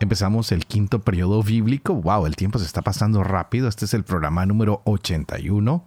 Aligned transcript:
Empezamos 0.00 0.50
el 0.52 0.66
quinto 0.66 1.00
periodo 1.00 1.42
bíblico. 1.42 1.94
¡Wow! 1.94 2.26
El 2.26 2.36
tiempo 2.36 2.58
se 2.58 2.66
está 2.66 2.82
pasando 2.82 3.22
rápido. 3.22 3.68
Este 3.68 3.84
es 3.84 3.94
el 3.94 4.04
programa 4.04 4.44
número 4.44 4.82
81. 4.84 5.84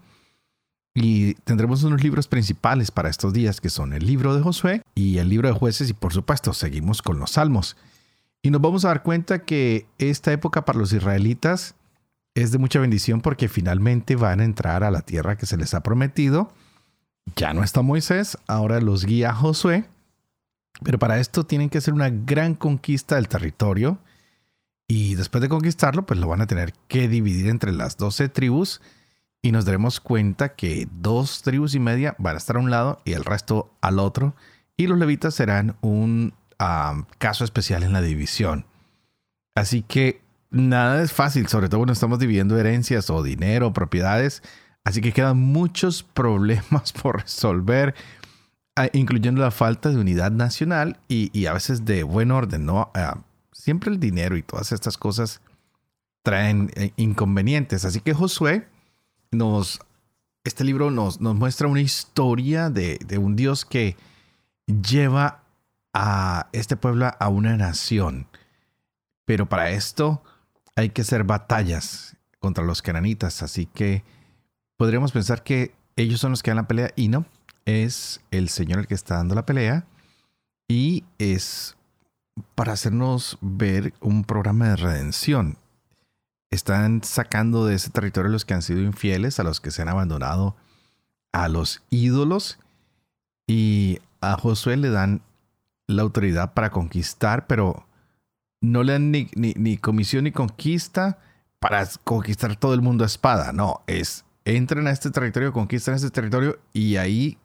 Y 0.95 1.35
tendremos 1.35 1.83
unos 1.83 2.03
libros 2.03 2.27
principales 2.27 2.89
para 2.89 3.09
estos 3.09 3.33
días 3.33 3.61
que 3.61 3.69
son 3.69 3.93
el 3.93 4.05
libro 4.05 4.35
de 4.35 4.41
Josué 4.41 4.81
y 4.95 5.19
el 5.19 5.29
libro 5.29 5.47
de 5.47 5.53
jueces 5.53 5.89
y 5.89 5.93
por 5.93 6.11
supuesto 6.13 6.53
seguimos 6.53 7.01
con 7.01 7.19
los 7.19 7.31
salmos. 7.31 7.77
Y 8.41 8.49
nos 8.49 8.61
vamos 8.61 8.85
a 8.85 8.89
dar 8.89 9.03
cuenta 9.03 9.43
que 9.43 9.85
esta 9.99 10.31
época 10.31 10.65
para 10.65 10.79
los 10.79 10.93
israelitas 10.93 11.75
es 12.33 12.51
de 12.51 12.57
mucha 12.57 12.79
bendición 12.79 13.21
porque 13.21 13.47
finalmente 13.47 14.15
van 14.15 14.39
a 14.39 14.45
entrar 14.45 14.83
a 14.83 14.89
la 14.89 15.01
tierra 15.01 15.37
que 15.37 15.45
se 15.45 15.57
les 15.57 15.75
ha 15.75 15.83
prometido. 15.83 16.51
Ya 17.35 17.53
no 17.53 17.63
está 17.63 17.81
Moisés, 17.83 18.37
ahora 18.47 18.81
los 18.81 19.05
guía 19.05 19.33
Josué 19.33 19.85
pero 20.83 20.99
para 20.99 21.19
esto 21.19 21.45
tienen 21.45 21.69
que 21.69 21.79
hacer 21.79 21.93
una 21.93 22.09
gran 22.09 22.55
conquista 22.55 23.15
del 23.15 23.27
territorio 23.27 23.97
y 24.87 25.15
después 25.15 25.41
de 25.41 25.49
conquistarlo, 25.49 26.05
pues 26.05 26.19
lo 26.19 26.27
van 26.27 26.41
a 26.41 26.47
tener 26.47 26.73
que 26.87 27.07
dividir 27.07 27.47
entre 27.47 27.71
las 27.71 27.97
12 27.97 28.29
tribus 28.29 28.81
y 29.41 29.51
nos 29.51 29.65
daremos 29.65 29.99
cuenta 29.99 30.55
que 30.55 30.87
dos 30.91 31.41
tribus 31.41 31.75
y 31.75 31.79
media 31.79 32.15
van 32.19 32.35
a 32.35 32.37
estar 32.37 32.55
a 32.55 32.59
un 32.59 32.71
lado 32.71 33.01
y 33.05 33.13
el 33.13 33.25
resto 33.25 33.71
al 33.81 33.99
otro 33.99 34.35
y 34.77 34.87
los 34.87 34.97
levitas 34.97 35.35
serán 35.35 35.75
un 35.81 36.33
ah, 36.59 37.03
caso 37.17 37.43
especial 37.43 37.83
en 37.83 37.93
la 37.93 38.01
división. 38.01 38.65
Así 39.55 39.81
que 39.81 40.21
nada 40.51 41.01
es 41.01 41.11
fácil, 41.11 41.47
sobre 41.47 41.67
todo 41.67 41.79
cuando 41.79 41.93
estamos 41.93 42.19
dividiendo 42.19 42.57
herencias 42.57 43.09
o 43.09 43.23
dinero, 43.23 43.67
o 43.67 43.73
propiedades. 43.73 44.43
Así 44.83 45.01
que 45.01 45.11
quedan 45.11 45.37
muchos 45.37 46.03
problemas 46.13 46.93
por 46.93 47.21
resolver 47.21 47.95
incluyendo 48.93 49.41
la 49.41 49.51
falta 49.51 49.89
de 49.89 49.97
unidad 49.97 50.31
nacional 50.31 50.99
y, 51.07 51.45
a 51.45 51.53
veces 51.53 51.85
de 51.85 52.03
buen 52.03 52.31
orden, 52.31 52.65
¿no? 52.65 52.91
Ah, 52.93 53.17
siempre 53.67 53.91
el 53.91 53.99
dinero 53.99 54.37
y 54.37 54.43
todas 54.43 54.71
estas 54.71 54.97
cosas 54.97 55.41
traen 56.23 56.71
eh, 56.75 56.93
inconvenientes. 56.95 57.83
Así 57.83 57.99
que 57.99 58.13
Josué 58.13 58.65
nos, 59.29 59.81
este 60.45 60.63
libro 60.63 60.89
nos, 60.89 61.19
nos 61.19 61.35
muestra 61.35 61.67
una 61.67 61.81
historia 61.81 62.69
de, 62.69 62.97
de, 63.05 63.17
un 63.17 63.35
Dios 63.35 63.65
que 63.65 63.97
lleva 64.67 65.43
a 65.93 66.47
este 66.53 66.77
pueblo 66.77 67.11
a 67.19 67.27
una 67.27 67.57
nación. 67.57 68.27
Pero 69.25 69.49
para 69.49 69.71
esto 69.71 70.23
hay 70.77 70.91
que 70.91 71.01
hacer 71.01 71.25
batallas 71.25 72.15
contra 72.39 72.63
los 72.63 72.81
cananitas. 72.81 73.43
Así 73.43 73.65
que 73.65 74.05
podríamos 74.77 75.11
pensar 75.11 75.43
que 75.43 75.75
ellos 75.97 76.21
son 76.21 76.31
los 76.31 76.41
que 76.41 76.51
dan 76.51 76.57
la 76.57 76.69
pelea 76.69 76.93
y 76.95 77.09
no 77.09 77.25
es 77.65 78.21
el 78.31 78.47
Señor 78.47 78.79
el 78.79 78.87
que 78.87 78.95
está 78.95 79.15
dando 79.15 79.35
la 79.35 79.45
pelea 79.45 79.85
y 80.69 81.03
es 81.17 81.76
para 82.55 82.73
hacernos 82.73 83.37
ver 83.41 83.93
un 84.01 84.23
programa 84.23 84.69
de 84.69 84.75
redención. 84.75 85.57
Están 86.49 87.03
sacando 87.03 87.65
de 87.65 87.75
ese 87.75 87.89
territorio 87.89 88.29
a 88.29 88.31
los 88.31 88.45
que 88.45 88.53
han 88.53 88.61
sido 88.61 88.81
infieles, 88.81 89.39
a 89.39 89.43
los 89.43 89.59
que 89.59 89.71
se 89.71 89.81
han 89.81 89.89
abandonado 89.89 90.55
a 91.33 91.49
los 91.49 91.83
ídolos 91.89 92.57
y 93.47 93.99
a 94.21 94.37
Josué 94.37 94.77
le 94.77 94.89
dan 94.89 95.21
la 95.85 96.01
autoridad 96.01 96.53
para 96.53 96.71
conquistar, 96.71 97.47
pero 97.47 97.85
no 98.61 98.83
le 98.83 98.93
dan 98.93 99.11
ni, 99.11 99.29
ni 99.35 99.77
comisión 99.77 100.23
ni 100.23 100.31
conquista 100.31 101.19
para 101.59 101.85
conquistar 102.03 102.55
todo 102.55 102.73
el 102.73 102.81
mundo 102.81 103.03
a 103.03 103.07
espada. 103.07 103.51
No, 103.51 103.81
es 103.87 104.25
entren 104.47 104.87
a 104.87 104.91
este 104.91 105.11
territorio, 105.11 105.51
conquistan 105.51 105.95
este 105.95 106.09
territorio 106.09 106.59
y 106.71 106.95
ahí 106.95 107.37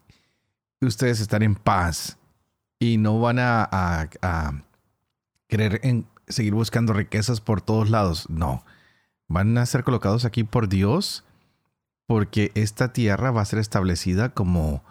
ustedes 0.81 1.20
están 1.20 1.42
en 1.42 1.56
paz 1.56 2.16
y 2.78 2.97
no 2.97 3.20
van 3.20 3.38
a, 3.38 4.58
querer 5.52 5.82
seguir 6.28 6.54
buscando 6.54 6.94
riquezas 6.94 7.42
por 7.42 7.60
todos 7.60 7.90
lados. 7.90 8.26
No, 8.30 8.64
van 9.28 9.58
a 9.58 9.66
ser 9.66 9.84
colocados 9.84 10.24
aquí 10.24 10.44
por 10.44 10.66
Dios 10.66 11.24
porque 12.06 12.52
esta 12.54 12.94
tierra 12.94 13.30
va 13.32 13.42
a 13.42 13.44
ser 13.44 13.58
establecida 13.58 14.30
como 14.30 14.82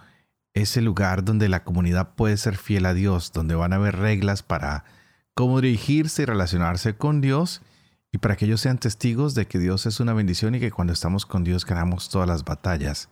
ese 0.53 0.83
lugar 0.83 1.23
donde 1.25 1.49
la 1.49 1.63
comunidad 1.63 2.13
puede 2.13 2.37
ser 2.37 2.57
fiel 2.57 2.85
a 2.85 2.93
Dios, 2.93 3.31
donde 3.31 3.55
van 3.55 3.73
a 3.73 3.77
haber 3.77 3.95
reglas 3.95 4.43
para 4.43 4.85
cómo 5.33 5.61
dirigirse 5.61 6.21
y 6.21 6.25
relacionarse 6.25 6.95
con 6.95 7.21
Dios 7.21 7.63
y 8.11 8.19
para 8.19 8.35
que 8.35 8.45
ellos 8.45 8.61
sean 8.61 8.77
testigos 8.77 9.33
de 9.33 9.47
que 9.47 9.57
Dios 9.57 9.87
es 9.87 9.99
una 9.99 10.13
bendición 10.13 10.53
y 10.53 10.59
que 10.59 10.69
cuando 10.69 10.93
estamos 10.93 11.25
con 11.25 11.43
Dios 11.43 11.65
ganamos 11.65 12.09
todas 12.09 12.27
las 12.27 12.45
batallas. 12.45 13.09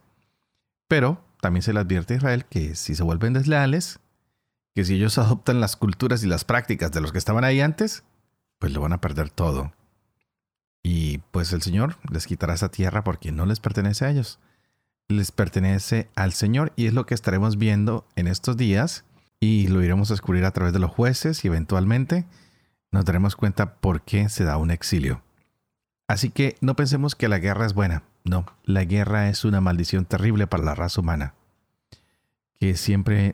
Pero 0.87 1.25
también 1.41 1.63
se 1.63 1.73
le 1.73 1.79
advierte 1.79 2.13
a 2.13 2.17
Israel 2.17 2.45
que 2.45 2.75
si 2.75 2.93
se 2.93 3.01
vuelven 3.01 3.33
desleales, 3.33 3.99
que 4.79 4.85
si 4.85 4.95
ellos 4.95 5.17
adoptan 5.17 5.59
las 5.59 5.75
culturas 5.75 6.23
y 6.23 6.28
las 6.28 6.45
prácticas 6.45 6.90
de 6.94 7.01
los 7.01 7.12
que 7.12 7.17
estaban 7.17 7.44
ahí 7.44 7.59
antes, 7.59 8.06
pues 8.59 8.72
lo 8.72 8.79
van 8.79 8.94
a 8.94 9.01
perder 9.01 9.29
todo. 9.29 9.73
Y 10.84 11.17
pues 11.31 11.51
el 11.51 11.62
Señor 11.62 11.97
les 12.09 12.25
quitará 12.25 12.53
esa 12.53 12.72
tierra 12.72 13.03
porque 13.03 13.34
no 13.34 13.45
les 13.45 13.59
pertenece 13.59 14.06
a 14.06 14.09
ellos. 14.09 14.40
Les 15.09 15.34
pertenece 15.34 16.07
al 16.16 16.31
Señor 16.31 16.72
y 16.78 16.85
es 16.85 16.94
lo 16.94 17.06
que 17.06 17.13
estaremos 17.13 17.57
viendo 17.57 18.07
en 18.16 18.28
estos 18.28 18.56
días 18.56 19.03
y 19.41 19.67
lo 19.67 19.84
iremos 19.84 20.09
a 20.09 20.13
descubrir 20.13 20.45
a 20.45 20.51
través 20.51 20.72
de 20.72 20.79
los 20.79 20.91
jueces 20.91 21.44
y 21.44 21.50
eventualmente 21.50 22.25
nos 22.90 23.03
daremos 23.03 23.35
cuenta 23.35 23.73
por 23.73 24.03
qué 24.03 24.29
se 24.29 24.46
da 24.46 24.56
un 24.56 24.72
exilio. 24.72 25.22
Así 26.07 26.29
que 26.29 26.56
no 26.61 26.78
pensemos 26.78 27.16
que 27.16 27.28
la 27.28 27.40
guerra 27.40 27.66
es 27.66 27.73
buena. 27.73 28.03
No, 28.23 28.46
la 28.63 28.85
guerra 28.85 29.28
es 29.28 29.44
una 29.44 29.59
maldición 29.59 30.06
terrible 30.06 30.47
para 30.47 30.63
la 30.63 30.73
raza 30.73 31.01
humana, 31.01 31.34
que 32.61 32.78
siempre 32.78 33.34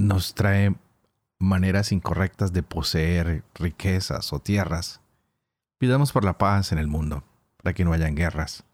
nos 0.00 0.34
trae 0.34 0.74
maneras 1.38 1.92
incorrectas 1.92 2.54
de 2.54 2.62
poseer 2.62 3.44
riquezas 3.54 4.32
o 4.32 4.38
tierras. 4.38 5.00
Pidamos 5.78 6.10
por 6.12 6.24
la 6.24 6.38
paz 6.38 6.72
en 6.72 6.78
el 6.78 6.86
mundo, 6.86 7.22
para 7.62 7.74
que 7.74 7.84
no 7.84 7.92
hayan 7.92 8.14
guerras, 8.14 8.64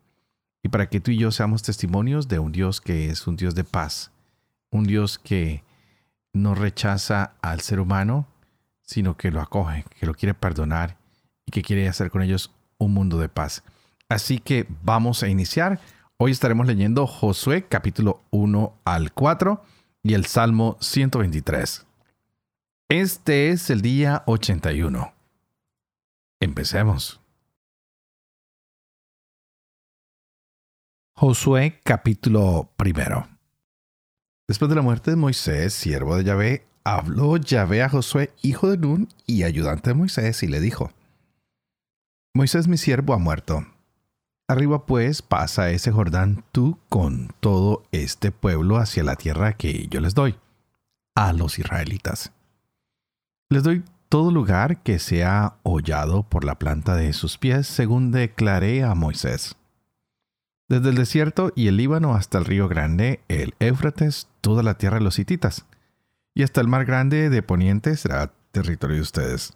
y 0.63 0.69
para 0.69 0.89
que 0.89 1.01
tú 1.01 1.11
y 1.11 1.19
yo 1.19 1.33
seamos 1.33 1.63
testimonios 1.63 2.29
de 2.29 2.39
un 2.39 2.53
Dios 2.53 2.81
que 2.81 3.11
es 3.11 3.27
un 3.27 3.37
Dios 3.37 3.57
de 3.57 3.65
paz, 3.65 4.13
un 4.71 4.85
Dios 4.85 5.19
que 5.19 5.65
no 6.33 6.55
rechaza 6.55 7.33
al 7.43 7.61
ser 7.61 7.81
humano, 7.81 8.29
sino 8.83 9.17
que 9.17 9.33
lo 9.33 9.41
acoge, 9.41 9.85
que 9.99 10.07
lo 10.07 10.15
quiere 10.15 10.35
perdonar 10.35 10.97
y 11.45 11.51
que 11.51 11.63
quiere 11.63 11.89
hacer 11.89 12.11
con 12.11 12.23
ellos 12.23 12.53
un 12.79 12.95
mundo 12.95 13.19
de 13.19 13.29
paz. 13.29 13.65
Así 14.09 14.39
que 14.39 14.69
vamos 14.83 15.25
a 15.25 15.29
iniciar. 15.29 15.81
Hoy 16.19 16.31
estaremos 16.31 16.69
leyendo 16.69 17.07
Josué 17.09 17.67
capítulo 17.69 18.23
1 18.31 18.75
al 18.85 19.13
4 19.13 19.61
y 20.09 20.15
el 20.15 20.27
Salmo 20.27 20.77
123. 20.81 21.85
Este 22.89 23.51
es 23.51 23.71
el 23.71 23.83
día 23.83 24.23
81. 24.27 25.13
Empecemos. 26.41 27.21
Josué 31.17 31.81
capítulo 31.83 32.71
primero. 32.77 33.27
Después 34.47 34.69
de 34.69 34.77
la 34.77 34.83
muerte 34.83 35.11
de 35.11 35.17
Moisés, 35.17 35.75
siervo 35.75 36.17
de 36.17 36.23
Yahvé, 36.23 36.67
habló 36.85 37.37
Yahvé 37.37 37.83
a 37.83 37.89
Josué, 37.89 38.33
hijo 38.43 38.71
de 38.71 38.79
Nun 38.79 39.09
y 39.27 39.43
ayudante 39.43 39.91
de 39.91 39.95
Moisés, 39.95 40.41
y 40.45 40.47
le 40.47 40.61
dijo, 40.61 40.93
Moisés 42.33 42.69
mi 42.69 42.77
siervo 42.77 43.13
ha 43.13 43.19
muerto 43.19 43.67
Arriba 44.49 44.87
pues 44.87 45.23
pasa 45.23 45.71
ese 45.71 45.91
Jordán 45.91 46.45
tú 46.53 46.79
con 46.89 47.33
todo 47.41 47.83
este 47.91 48.31
pueblo 48.31 48.77
hacia 48.77 49.03
la 49.03 49.17
tierra 49.17 49.55
que 49.55 49.89
yo 49.89 50.01
les 50.01 50.15
doy, 50.15 50.37
a 51.17 51.33
los 51.33 51.59
israelitas. 51.59 52.31
Les 53.51 53.65
doy 53.65 53.83
todo 54.09 54.31
lugar 54.31 54.85
que 54.85 55.01
sea 55.01 55.57
hollado 55.65 56.23
por 56.23 56.45
la 56.45 56.61
planta 56.61 56.95
de 56.95 57.13
sus 57.13 57.39
pies, 57.39 57.67
según 57.67 58.13
declaré 58.13 58.85
a 58.85 58.95
Moisés. 58.95 59.57
Desde 60.69 60.91
el 60.91 60.95
desierto 60.95 61.53
y 61.57 61.67
el 61.67 61.77
Líbano 61.77 62.15
hasta 62.15 62.39
el 62.39 62.45
río 62.45 62.69
grande, 62.69 63.21
el 63.27 63.55
Éufrates, 63.59 64.29
toda 64.43 64.63
la 64.63 64.79
tierra 64.79 64.99
de 64.99 65.05
los 65.05 65.19
hititas, 65.19 65.67
y 66.37 66.45
hasta 66.45 66.61
el 66.61 66.69
mar 66.69 66.85
grande 66.85 67.31
de 67.31 67.43
poniente 67.43 67.97
será 67.97 68.33
territorio 68.53 68.97
de 68.97 69.03
ustedes. 69.03 69.53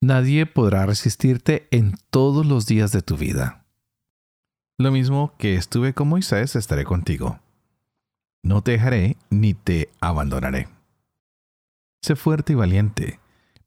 Nadie 0.00 0.46
podrá 0.46 0.86
resistirte 0.86 1.68
en 1.70 1.94
todos 2.08 2.46
los 2.46 2.64
días 2.64 2.90
de 2.90 3.02
tu 3.02 3.18
vida 3.18 3.63
lo 4.78 4.90
mismo 4.90 5.32
que 5.38 5.54
estuve 5.54 5.94
con 5.94 6.08
Moisés, 6.08 6.56
estaré 6.56 6.84
contigo. 6.84 7.38
No 8.42 8.62
te 8.62 8.72
dejaré 8.72 9.16
ni 9.30 9.54
te 9.54 9.90
abandonaré. 10.00 10.68
Sé 12.02 12.16
fuerte 12.16 12.52
y 12.52 12.56
valiente. 12.56 13.20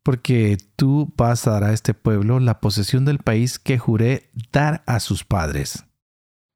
porque 0.08 0.58
tú 0.78 1.12
vas 1.18 1.46
a 1.48 1.52
dar 1.52 1.66
a 1.66 1.74
este 1.74 1.94
pueblo 1.94 2.40
la 2.40 2.62
posesión 2.62 3.04
del 3.04 3.20
país 3.20 3.60
que 3.60 3.78
juré 3.78 4.30
dar 4.54 4.82
a 4.86 5.02
sus 5.02 5.26
padres. 5.26 5.84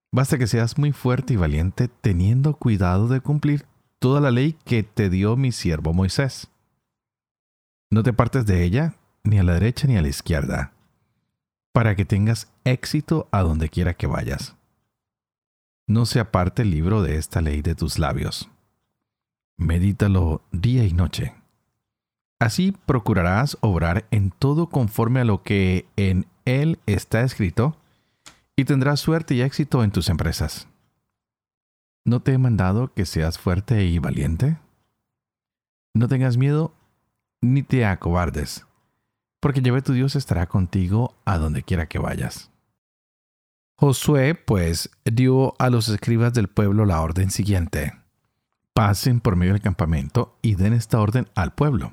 Basta 0.10 0.38
que 0.38 0.48
seas 0.48 0.78
muy 0.78 0.94
fuerte 0.94 1.34
y 1.34 1.36
valiente 1.36 1.90
teniendo 1.90 2.56
cuidado 2.56 3.10
de 3.10 3.20
cumplir 3.20 3.66
toda 4.00 4.22
la 4.22 4.32
ley 4.32 4.56
que 4.64 4.84
te 4.84 5.10
dio 5.10 5.36
mi 5.36 5.52
siervo 5.52 5.92
Moisés. 5.92 6.50
No 7.90 8.04
te 8.04 8.14
partes 8.14 8.46
de 8.46 8.64
ella 8.64 8.96
ni 9.26 9.38
a 9.38 9.44
la 9.44 9.56
derecha 9.56 9.86
ni 9.86 9.98
a 9.98 10.02
la 10.02 10.08
izquierda, 10.08 10.72
para 11.74 11.98
que 11.98 12.06
tengas 12.06 12.51
éxito 12.64 13.28
a 13.32 13.42
donde 13.42 13.70
quiera 13.70 13.94
que 13.94 14.08
vayas. 14.08 14.56
No 15.88 16.06
se 16.06 16.20
aparte 16.20 16.62
el 16.62 16.72
libro 16.72 17.02
de 17.02 17.18
esta 17.18 17.42
ley 17.42 17.62
de 17.62 17.76
tus 17.76 18.00
labios. 18.00 18.50
Medítalo 19.58 20.42
día 20.52 20.86
y 20.86 20.94
noche. 20.94 21.34
Así 22.40 22.72
procurarás 22.86 23.58
obrar 23.62 24.06
en 24.10 24.32
todo 24.32 24.68
conforme 24.68 25.20
a 25.20 25.26
lo 25.26 25.44
que 25.44 25.86
en 25.96 26.26
él 26.46 26.80
está 26.86 27.22
escrito, 27.22 27.78
y 28.56 28.66
tendrás 28.66 29.00
suerte 29.00 29.36
y 29.36 29.42
éxito 29.42 29.84
en 29.84 29.92
tus 29.92 30.10
empresas. 30.10 30.68
¿No 32.06 32.20
te 32.20 32.34
he 32.34 32.38
mandado 32.38 32.94
que 32.94 33.06
seas 33.06 33.38
fuerte 33.38 33.86
y 33.86 34.00
valiente? 34.00 34.58
No 35.94 36.08
tengas 36.08 36.38
miedo 36.38 36.74
ni 37.42 37.64
te 37.64 37.86
acobardes, 37.86 38.66
porque 39.40 39.62
Yahvé 39.62 39.82
tu 39.82 39.94
Dios 39.94 40.16
estará 40.16 40.48
contigo 40.48 41.16
a 41.26 41.38
donde 41.38 41.64
quiera 41.64 41.88
que 41.88 42.00
vayas. 42.00 42.51
Josué, 43.82 44.36
pues, 44.36 44.92
dio 45.06 45.56
a 45.58 45.72
los 45.72 45.90
escribas 45.90 46.34
del 46.34 46.50
pueblo 46.50 46.86
la 46.86 47.02
orden 47.02 47.32
siguiente. 47.32 47.94
Pasen 48.76 49.22
por 49.22 49.36
medio 49.36 49.54
del 49.54 49.62
campamento 49.64 50.38
y 50.44 50.54
den 50.54 50.74
esta 50.74 51.00
orden 51.00 51.28
al 51.34 51.56
pueblo. 51.56 51.92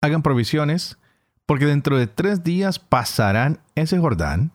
Hagan 0.00 0.22
provisiones, 0.22 0.98
porque 1.46 1.66
dentro 1.66 1.98
de 1.98 2.08
tres 2.08 2.42
días 2.42 2.80
pasarán 2.80 3.60
ese 3.76 4.00
Jordán 4.00 4.50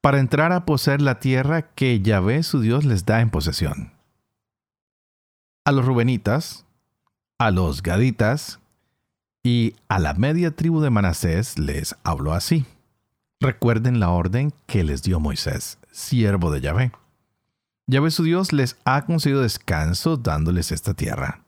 para 0.00 0.18
entrar 0.18 0.50
a 0.52 0.64
poseer 0.64 1.02
la 1.02 1.20
tierra 1.20 1.74
que 1.74 2.00
Yahvé 2.00 2.42
su 2.42 2.62
Dios 2.62 2.86
les 2.86 3.04
da 3.04 3.20
en 3.20 3.28
posesión. 3.28 3.92
A 5.66 5.72
los 5.72 5.84
Rubenitas, 5.84 6.64
a 7.36 7.50
los 7.50 7.82
Gaditas 7.82 8.60
y 9.42 9.76
a 9.88 9.98
la 9.98 10.14
media 10.14 10.56
tribu 10.56 10.80
de 10.80 10.88
Manasés 10.88 11.58
les 11.58 11.96
habló 12.02 12.32
así. 12.32 12.64
Recuerden 13.40 14.00
la 14.00 14.10
orden 14.10 14.52
que 14.66 14.84
les 14.84 15.02
dio 15.02 15.20
Moisés, 15.20 15.78
siervo 15.90 16.50
de 16.50 16.60
Yahvé. 16.60 16.92
Yahvé 17.86 18.10
su 18.10 18.24
Dios 18.24 18.52
les 18.52 18.76
ha 18.84 19.04
concedido 19.04 19.42
descanso 19.42 20.16
dándoles 20.16 20.72
esta 20.72 20.94
tierra. 20.94 21.40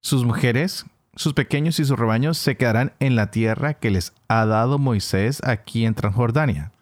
Sus 0.00 0.24
mujeres, 0.24 0.86
sus 1.14 1.34
pequeños 1.34 1.78
y 1.78 1.84
sus 1.84 1.98
rebaños 1.98 2.38
se 2.38 2.56
quedarán 2.56 2.92
en 2.98 3.14
la 3.14 3.30
tierra 3.30 3.74
que 3.74 3.90
les 3.90 4.12
ha 4.28 4.46
dado 4.46 4.78
Moisés 4.78 5.40
aquí 5.44 5.84
en 5.84 5.94
Transjordania 5.94 6.72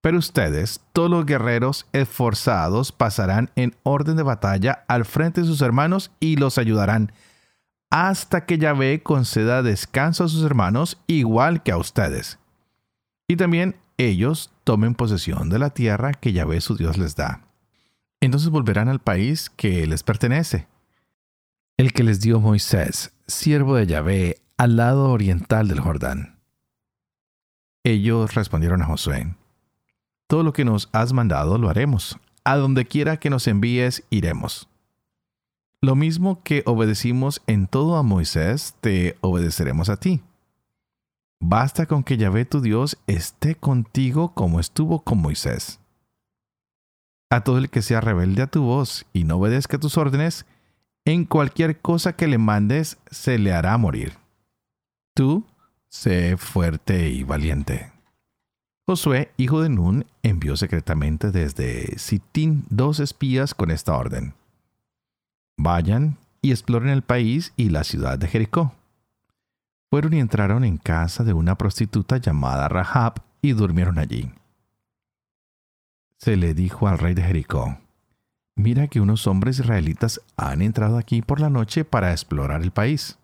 pero 0.00 0.18
ustedes, 0.18 0.80
todos 0.92 1.10
los 1.10 1.26
guerreros 1.26 1.86
esforzados, 1.92 2.92
pasarán 2.92 3.50
en 3.54 3.76
orden 3.82 4.16
de 4.16 4.22
batalla 4.22 4.84
al 4.88 5.04
frente 5.04 5.42
de 5.42 5.46
sus 5.46 5.60
hermanos 5.60 6.10
y 6.20 6.36
los 6.36 6.58
ayudarán, 6.58 7.12
hasta 7.90 8.46
que 8.46 8.58
Yahvé 8.58 9.02
conceda 9.02 9.62
descanso 9.62 10.24
a 10.24 10.28
sus 10.28 10.44
hermanos 10.44 10.98
igual 11.06 11.62
que 11.62 11.72
a 11.72 11.76
ustedes. 11.76 12.38
Y 13.30 13.36
también 13.36 13.76
ellos 13.96 14.50
tomen 14.64 14.96
posesión 14.96 15.50
de 15.50 15.60
la 15.60 15.70
tierra 15.70 16.14
que 16.14 16.32
Yahvé 16.32 16.60
su 16.60 16.74
Dios 16.74 16.98
les 16.98 17.14
da. 17.14 17.44
Entonces 18.20 18.50
volverán 18.50 18.88
al 18.88 18.98
país 18.98 19.50
que 19.50 19.86
les 19.86 20.02
pertenece, 20.02 20.66
el 21.76 21.92
que 21.92 22.02
les 22.02 22.20
dio 22.20 22.40
Moisés, 22.40 23.12
siervo 23.28 23.76
de 23.76 23.86
Yahvé, 23.86 24.40
al 24.56 24.74
lado 24.74 25.10
oriental 25.10 25.68
del 25.68 25.78
Jordán. 25.78 26.40
Ellos 27.84 28.34
respondieron 28.34 28.82
a 28.82 28.86
Josué, 28.86 29.36
todo 30.26 30.42
lo 30.42 30.52
que 30.52 30.64
nos 30.64 30.88
has 30.90 31.12
mandado 31.12 31.56
lo 31.56 31.68
haremos. 31.70 32.18
A 32.42 32.56
donde 32.56 32.84
quiera 32.84 33.18
que 33.18 33.30
nos 33.30 33.46
envíes, 33.46 34.02
iremos. 34.10 34.68
Lo 35.80 35.94
mismo 35.94 36.42
que 36.42 36.64
obedecimos 36.66 37.42
en 37.46 37.68
todo 37.68 37.96
a 37.96 38.02
Moisés, 38.02 38.74
te 38.80 39.16
obedeceremos 39.20 39.88
a 39.88 39.98
ti. 39.98 40.20
Basta 41.42 41.86
con 41.86 42.04
que 42.04 42.18
Yahvé 42.18 42.44
tu 42.44 42.60
Dios 42.60 42.98
esté 43.06 43.54
contigo 43.54 44.34
como 44.34 44.60
estuvo 44.60 45.02
con 45.02 45.18
Moisés. 45.18 45.80
A 47.30 47.42
todo 47.42 47.58
el 47.58 47.70
que 47.70 47.80
sea 47.80 48.00
rebelde 48.00 48.42
a 48.42 48.46
tu 48.46 48.62
voz 48.62 49.06
y 49.14 49.24
no 49.24 49.36
obedezca 49.36 49.78
tus 49.78 49.96
órdenes, 49.96 50.44
en 51.06 51.24
cualquier 51.24 51.80
cosa 51.80 52.14
que 52.14 52.28
le 52.28 52.36
mandes 52.36 52.98
se 53.10 53.38
le 53.38 53.52
hará 53.52 53.78
morir. 53.78 54.18
Tú, 55.14 55.46
sé 55.88 56.36
fuerte 56.36 57.08
y 57.08 57.22
valiente. 57.22 57.90
Josué, 58.86 59.30
hijo 59.36 59.62
de 59.62 59.70
Nun, 59.70 60.04
envió 60.22 60.56
secretamente 60.56 61.30
desde 61.30 61.98
Sitín 61.98 62.64
dos 62.68 63.00
espías 63.00 63.54
con 63.54 63.70
esta 63.70 63.96
orden. 63.96 64.34
Vayan 65.56 66.18
y 66.42 66.50
exploren 66.50 66.90
el 66.90 67.02
país 67.02 67.52
y 67.56 67.70
la 67.70 67.84
ciudad 67.84 68.18
de 68.18 68.28
Jericó. 68.28 68.74
Fueron 69.90 70.14
y 70.14 70.20
entraron 70.20 70.64
en 70.64 70.76
casa 70.76 71.24
de 71.24 71.32
una 71.32 71.58
prostituta 71.58 72.16
llamada 72.18 72.68
Rahab 72.68 73.24
y 73.42 73.54
durmieron 73.54 73.98
allí. 73.98 74.30
Se 76.16 76.36
le 76.36 76.54
dijo 76.54 76.86
al 76.86 76.98
rey 76.98 77.14
de 77.14 77.22
Jericó, 77.22 77.76
mira 78.54 78.86
que 78.86 79.00
unos 79.00 79.26
hombres 79.26 79.58
israelitas 79.58 80.20
han 80.36 80.62
entrado 80.62 80.96
aquí 80.96 81.22
por 81.22 81.40
la 81.40 81.50
noche 81.50 81.84
para 81.84 82.12
explorar 82.12 82.62
el 82.62 82.70
país. 82.70 83.18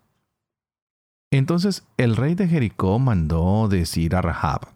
Entonces 1.31 1.85
el 1.95 2.17
rey 2.17 2.35
de 2.35 2.49
Jericó 2.49 2.99
mandó 2.99 3.69
decir 3.69 4.13
a 4.13 4.21
Rahab, 4.21 4.67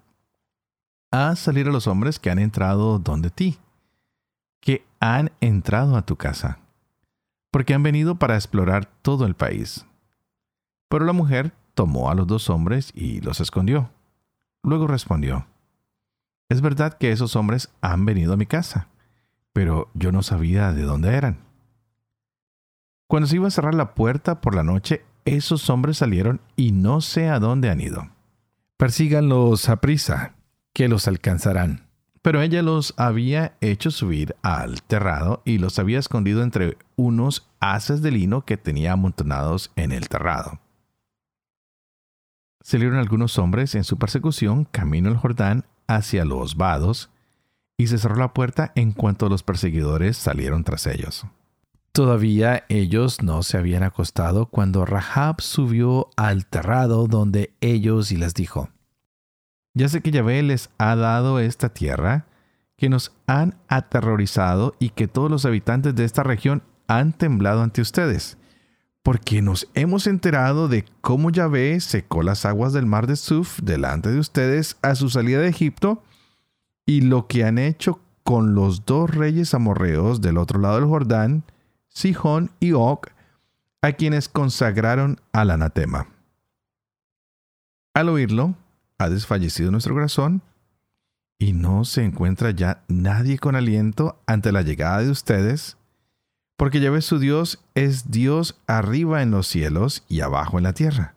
a 1.11 1.35
salir 1.35 1.67
a 1.67 1.71
los 1.71 1.87
hombres 1.87 2.19
que 2.19 2.29
han 2.29 2.39
entrado 2.39 2.99
donde 2.99 3.31
ti, 3.31 3.57
que 4.61 4.85
han 5.01 5.31
entrado 5.41 5.97
a 5.97 6.05
tu 6.05 6.15
casa, 6.15 6.59
porque 7.51 7.73
han 7.73 7.83
venido 7.83 8.15
para 8.15 8.35
explorar 8.35 8.85
todo 9.01 9.25
el 9.25 9.35
país. 9.35 9.85
Pero 10.87 11.05
la 11.05 11.13
mujer 11.13 11.53
tomó 11.81 12.11
a 12.11 12.13
los 12.13 12.27
dos 12.27 12.51
hombres 12.51 12.91
y 12.93 13.21
los 13.21 13.39
escondió. 13.41 13.89
Luego 14.61 14.85
respondió, 14.85 15.47
Es 16.47 16.61
verdad 16.61 16.93
que 16.93 17.11
esos 17.11 17.35
hombres 17.35 17.71
han 17.81 18.05
venido 18.05 18.33
a 18.33 18.37
mi 18.37 18.45
casa, 18.45 18.87
pero 19.51 19.89
yo 19.95 20.11
no 20.11 20.21
sabía 20.21 20.73
de 20.73 20.83
dónde 20.83 21.15
eran. 21.15 21.39
Cuando 23.07 23.25
se 23.25 23.37
iba 23.37 23.47
a 23.47 23.51
cerrar 23.51 23.73
la 23.73 23.95
puerta 23.95 24.41
por 24.41 24.53
la 24.53 24.61
noche, 24.61 25.03
esos 25.25 25.71
hombres 25.71 25.97
salieron 25.97 26.39
y 26.55 26.71
no 26.71 27.01
sé 27.01 27.29
a 27.29 27.39
dónde 27.39 27.71
han 27.71 27.81
ido. 27.81 28.11
Persíganlos 28.77 29.67
a 29.67 29.77
prisa 29.77 30.35
que 30.73 30.87
los 30.87 31.07
alcanzarán. 31.07 31.87
Pero 32.21 32.43
ella 32.43 32.61
los 32.61 32.93
había 32.97 33.57
hecho 33.59 33.89
subir 33.89 34.35
al 34.43 34.83
terrado 34.83 35.41
y 35.45 35.57
los 35.57 35.79
había 35.79 35.97
escondido 35.97 36.43
entre 36.43 36.77
unos 36.95 37.49
haces 37.59 38.03
de 38.03 38.11
lino 38.11 38.45
que 38.45 38.57
tenía 38.57 38.91
amontonados 38.91 39.71
en 39.75 39.91
el 39.91 40.09
terrado. 40.09 40.59
Salieron 42.61 42.97
algunos 42.97 43.37
hombres 43.37 43.75
en 43.75 43.83
su 43.83 43.97
persecución 43.97 44.65
camino 44.65 45.09
al 45.09 45.17
Jordán 45.17 45.65
hacia 45.87 46.25
los 46.25 46.55
vados, 46.55 47.09
y 47.77 47.87
se 47.87 47.97
cerró 47.97 48.15
la 48.15 48.33
puerta 48.33 48.71
en 48.75 48.91
cuanto 48.91 49.27
los 49.27 49.43
perseguidores 49.43 50.15
salieron 50.15 50.63
tras 50.63 50.85
ellos. 50.85 51.25
Todavía 51.91 52.63
ellos 52.69 53.21
no 53.21 53.43
se 53.43 53.57
habían 53.57 53.83
acostado 53.83 54.45
cuando 54.45 54.85
Rahab 54.85 55.41
subió 55.41 56.09
al 56.15 56.45
terrado 56.45 57.07
donde 57.07 57.53
ellos 57.59 58.11
y 58.11 58.17
les 58.17 58.33
dijo, 58.33 58.69
ya 59.73 59.89
sé 59.89 60.01
que 60.01 60.11
Yahvé 60.11 60.43
les 60.43 60.69
ha 60.77 60.95
dado 60.95 61.39
esta 61.39 61.69
tierra, 61.69 62.27
que 62.77 62.89
nos 62.89 63.13
han 63.27 63.55
aterrorizado 63.67 64.75
y 64.79 64.89
que 64.89 65.07
todos 65.07 65.29
los 65.29 65.45
habitantes 65.45 65.95
de 65.95 66.03
esta 66.03 66.23
región 66.23 66.63
han 66.87 67.13
temblado 67.13 67.61
ante 67.61 67.81
ustedes, 67.81 68.37
porque 69.03 69.41
nos 69.41 69.67
hemos 69.73 70.07
enterado 70.07 70.67
de 70.67 70.85
cómo 71.01 71.31
Yahvé 71.31 71.79
secó 71.79 72.23
las 72.23 72.45
aguas 72.45 72.73
del 72.73 72.85
mar 72.85 73.07
de 73.07 73.15
Suf 73.15 73.59
delante 73.61 74.09
de 74.09 74.19
ustedes 74.19 74.77
a 74.81 74.95
su 74.95 75.09
salida 75.09 75.39
de 75.39 75.47
Egipto 75.47 76.03
y 76.85 77.01
lo 77.01 77.27
que 77.27 77.43
han 77.43 77.57
hecho 77.57 77.99
con 78.23 78.53
los 78.53 78.85
dos 78.85 79.09
reyes 79.09 79.53
amorreos 79.53 80.21
del 80.21 80.37
otro 80.37 80.59
lado 80.59 80.75
del 80.75 80.85
Jordán, 80.85 81.43
Sihón 81.87 82.51
y 82.59 82.73
Og, 82.73 83.07
a 83.81 83.93
quienes 83.93 84.29
consagraron 84.29 85.19
al 85.33 85.49
anatema. 85.49 86.07
Al 87.93 88.09
oírlo, 88.09 88.55
ha 88.99 89.09
desfallecido 89.09 89.71
nuestro 89.71 89.95
corazón 89.95 90.43
y 91.39 91.53
no 91.53 91.85
se 91.85 92.03
encuentra 92.03 92.51
ya 92.51 92.83
nadie 92.87 93.39
con 93.39 93.55
aliento 93.55 94.21
ante 94.27 94.51
la 94.51 94.61
llegada 94.61 95.01
de 95.01 95.09
ustedes, 95.09 95.77
porque 96.61 96.79
Yahvé 96.79 97.01
su 97.01 97.17
Dios 97.17 97.59
es 97.73 98.11
Dios 98.11 98.55
arriba 98.67 99.23
en 99.23 99.31
los 99.31 99.47
cielos 99.47 100.03
y 100.07 100.21
abajo 100.21 100.59
en 100.59 100.65
la 100.65 100.73
tierra. 100.73 101.15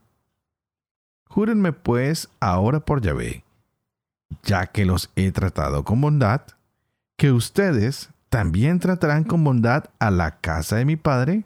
Júrenme 1.28 1.74
pues 1.74 2.30
ahora 2.40 2.80
por 2.80 3.02
Yahvé, 3.02 3.44
ya 4.42 4.68
que 4.68 4.86
los 4.86 5.10
he 5.16 5.32
tratado 5.32 5.84
con 5.84 6.00
bondad, 6.00 6.40
que 7.18 7.30
ustedes 7.30 8.08
también 8.30 8.80
tratarán 8.80 9.24
con 9.24 9.44
bondad 9.44 9.84
a 9.98 10.10
la 10.10 10.40
casa 10.40 10.76
de 10.76 10.86
mi 10.86 10.96
Padre, 10.96 11.44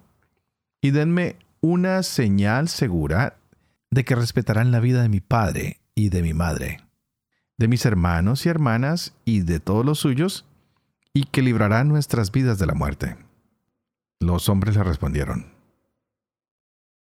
y 0.80 0.92
denme 0.92 1.34
una 1.60 2.04
señal 2.04 2.68
segura 2.68 3.34
de 3.90 4.04
que 4.04 4.14
respetarán 4.14 4.70
la 4.70 4.78
vida 4.78 5.02
de 5.02 5.08
mi 5.08 5.18
padre 5.18 5.80
y 5.96 6.10
de 6.10 6.22
mi 6.22 6.34
madre, 6.34 6.84
de 7.56 7.66
mis 7.66 7.84
hermanos 7.84 8.46
y 8.46 8.48
hermanas 8.48 9.12
y 9.24 9.40
de 9.40 9.58
todos 9.58 9.84
los 9.84 9.98
suyos, 9.98 10.44
y 11.12 11.24
que 11.24 11.42
librarán 11.42 11.88
nuestras 11.88 12.30
vidas 12.30 12.60
de 12.60 12.66
la 12.66 12.74
muerte. 12.74 13.27
Los 14.20 14.48
hombres 14.48 14.76
le 14.76 14.82
respondieron, 14.82 15.58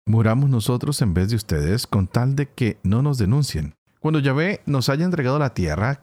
Muramos 0.06 0.50
nosotros 0.50 1.00
en 1.02 1.14
vez 1.14 1.30
de 1.30 1.36
ustedes 1.36 1.86
con 1.86 2.08
tal 2.08 2.34
de 2.34 2.48
que 2.48 2.78
no 2.82 3.02
nos 3.02 3.18
denuncien. 3.18 3.74
Cuando 4.00 4.18
Yahvé 4.18 4.62
nos 4.66 4.88
haya 4.88 5.04
entregado 5.04 5.38
la 5.38 5.54
tierra, 5.54 6.02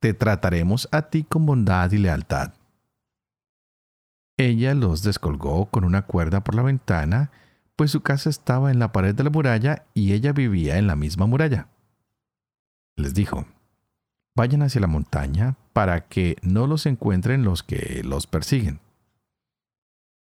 te 0.00 0.12
trataremos 0.12 0.88
a 0.92 1.02
ti 1.02 1.24
con 1.24 1.46
bondad 1.46 1.90
y 1.92 1.98
lealtad. 1.98 2.52
Ella 4.36 4.74
los 4.74 5.02
descolgó 5.02 5.66
con 5.66 5.84
una 5.84 6.02
cuerda 6.02 6.44
por 6.44 6.54
la 6.54 6.62
ventana, 6.62 7.30
pues 7.74 7.90
su 7.90 8.02
casa 8.02 8.28
estaba 8.28 8.70
en 8.70 8.78
la 8.78 8.92
pared 8.92 9.14
de 9.14 9.24
la 9.24 9.30
muralla 9.30 9.86
y 9.94 10.12
ella 10.12 10.32
vivía 10.32 10.76
en 10.78 10.86
la 10.86 10.94
misma 10.94 11.26
muralla. 11.26 11.68
Les 12.96 13.14
dijo, 13.14 13.46
vayan 14.36 14.62
hacia 14.62 14.80
la 14.80 14.86
montaña 14.86 15.56
para 15.72 16.06
que 16.06 16.36
no 16.42 16.66
los 16.66 16.86
encuentren 16.86 17.44
los 17.44 17.62
que 17.62 18.02
los 18.04 18.26
persiguen. 18.26 18.80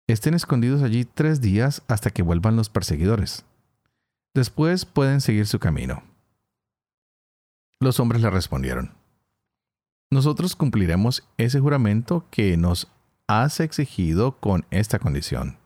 Estén 0.08 0.34
escondidos 0.34 0.82
allí 0.82 1.04
tres 1.04 1.40
días 1.40 1.82
hasta 1.88 2.10
que 2.10 2.22
vuelvan 2.22 2.54
los 2.54 2.70
perseguidores. 2.70 3.44
Después 4.34 4.84
pueden 4.84 5.20
seguir 5.20 5.46
su 5.46 5.58
camino. 5.58 6.02
Los 7.80 7.98
hombres 7.98 8.22
le 8.22 8.30
respondieron, 8.30 8.94
Nosotros 10.10 10.54
cumpliremos 10.54 11.26
ese 11.38 11.58
juramento 11.58 12.24
que 12.30 12.56
nos 12.56 12.88
has 13.26 13.58
exigido 13.58 14.38
con 14.38 14.64
esta 14.70 14.98
condición. 14.98 15.58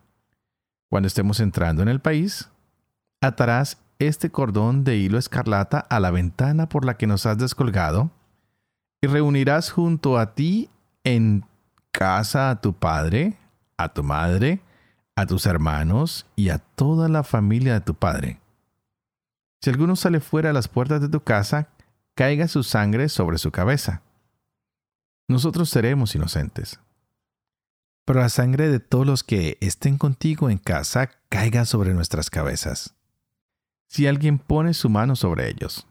Cuando 0.89 1.07
estemos 1.07 1.39
entrando 1.41 1.83
en 1.83 1.89
el 1.89 2.01
país, 2.01 2.49
atarás 3.21 3.79
este 3.99 4.31
cordón 4.31 4.83
de 4.85 4.97
hilo 4.97 5.19
escarlata 5.19 5.79
a 5.79 6.01
la 6.01 6.11
ventana 6.11 6.69
por 6.69 6.87
la 6.87 6.97
que 6.97 7.07
nos 7.07 7.27
has 7.27 7.37
descolgado 7.37 8.11
y 9.03 9.07
reunirás 9.07 9.71
junto 9.71 10.19
a 10.19 10.35
ti 10.35 10.71
en 11.05 11.45
casa 11.93 12.51
a 12.51 12.61
tu 12.61 12.73
padre, 12.73 13.37
a 13.83 13.93
tu 13.93 14.03
madre, 14.03 14.61
a 15.17 15.27
tus 15.27 15.47
hermanos 15.47 16.27
y 16.37 16.51
a 16.51 16.59
toda 16.59 17.09
la 17.09 17.23
familia 17.23 17.75
de 17.75 17.81
tu 17.81 17.95
padre. 17.95 18.41
Si 19.61 19.71
alguno 19.71 19.97
sale 19.97 20.21
fuera 20.21 20.51
a 20.51 20.53
las 20.53 20.69
puertas 20.69 21.01
de 21.01 21.09
tu 21.09 21.21
casa, 21.21 21.69
caiga 22.15 22.49
su 22.49 22.63
sangre 22.63 23.09
sobre 23.09 23.39
su 23.39 23.51
cabeza. 23.51 24.03
Nosotros 25.29 25.69
seremos 25.69 26.15
inocentes. 26.15 26.81
Pero 28.05 28.21
la 28.21 28.29
sangre 28.29 28.69
de 28.69 28.81
todos 28.81 29.07
los 29.07 29.23
que 29.23 29.59
estén 29.61 29.99
contigo 29.99 30.51
en 30.51 30.59
casa 30.59 31.11
caiga 31.29 31.65
sobre 31.65 31.95
nuestras 31.95 32.31
cabezas. 32.31 32.95
Si 33.87 34.07
alguien 34.07 34.39
pone 34.39 34.75
su 34.75 34.89
mano 34.89 35.15
sobre 35.17 35.49
ellos. 35.49 35.87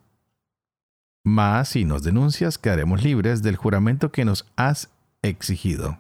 Mas 1.24 1.70
si 1.70 1.86
nos 1.86 2.04
denuncias, 2.04 2.58
quedaremos 2.58 3.04
libres 3.04 3.42
del 3.44 3.56
juramento 3.56 4.12
que 4.12 4.26
nos 4.26 4.46
has 4.56 4.90
exigido. 5.22 6.00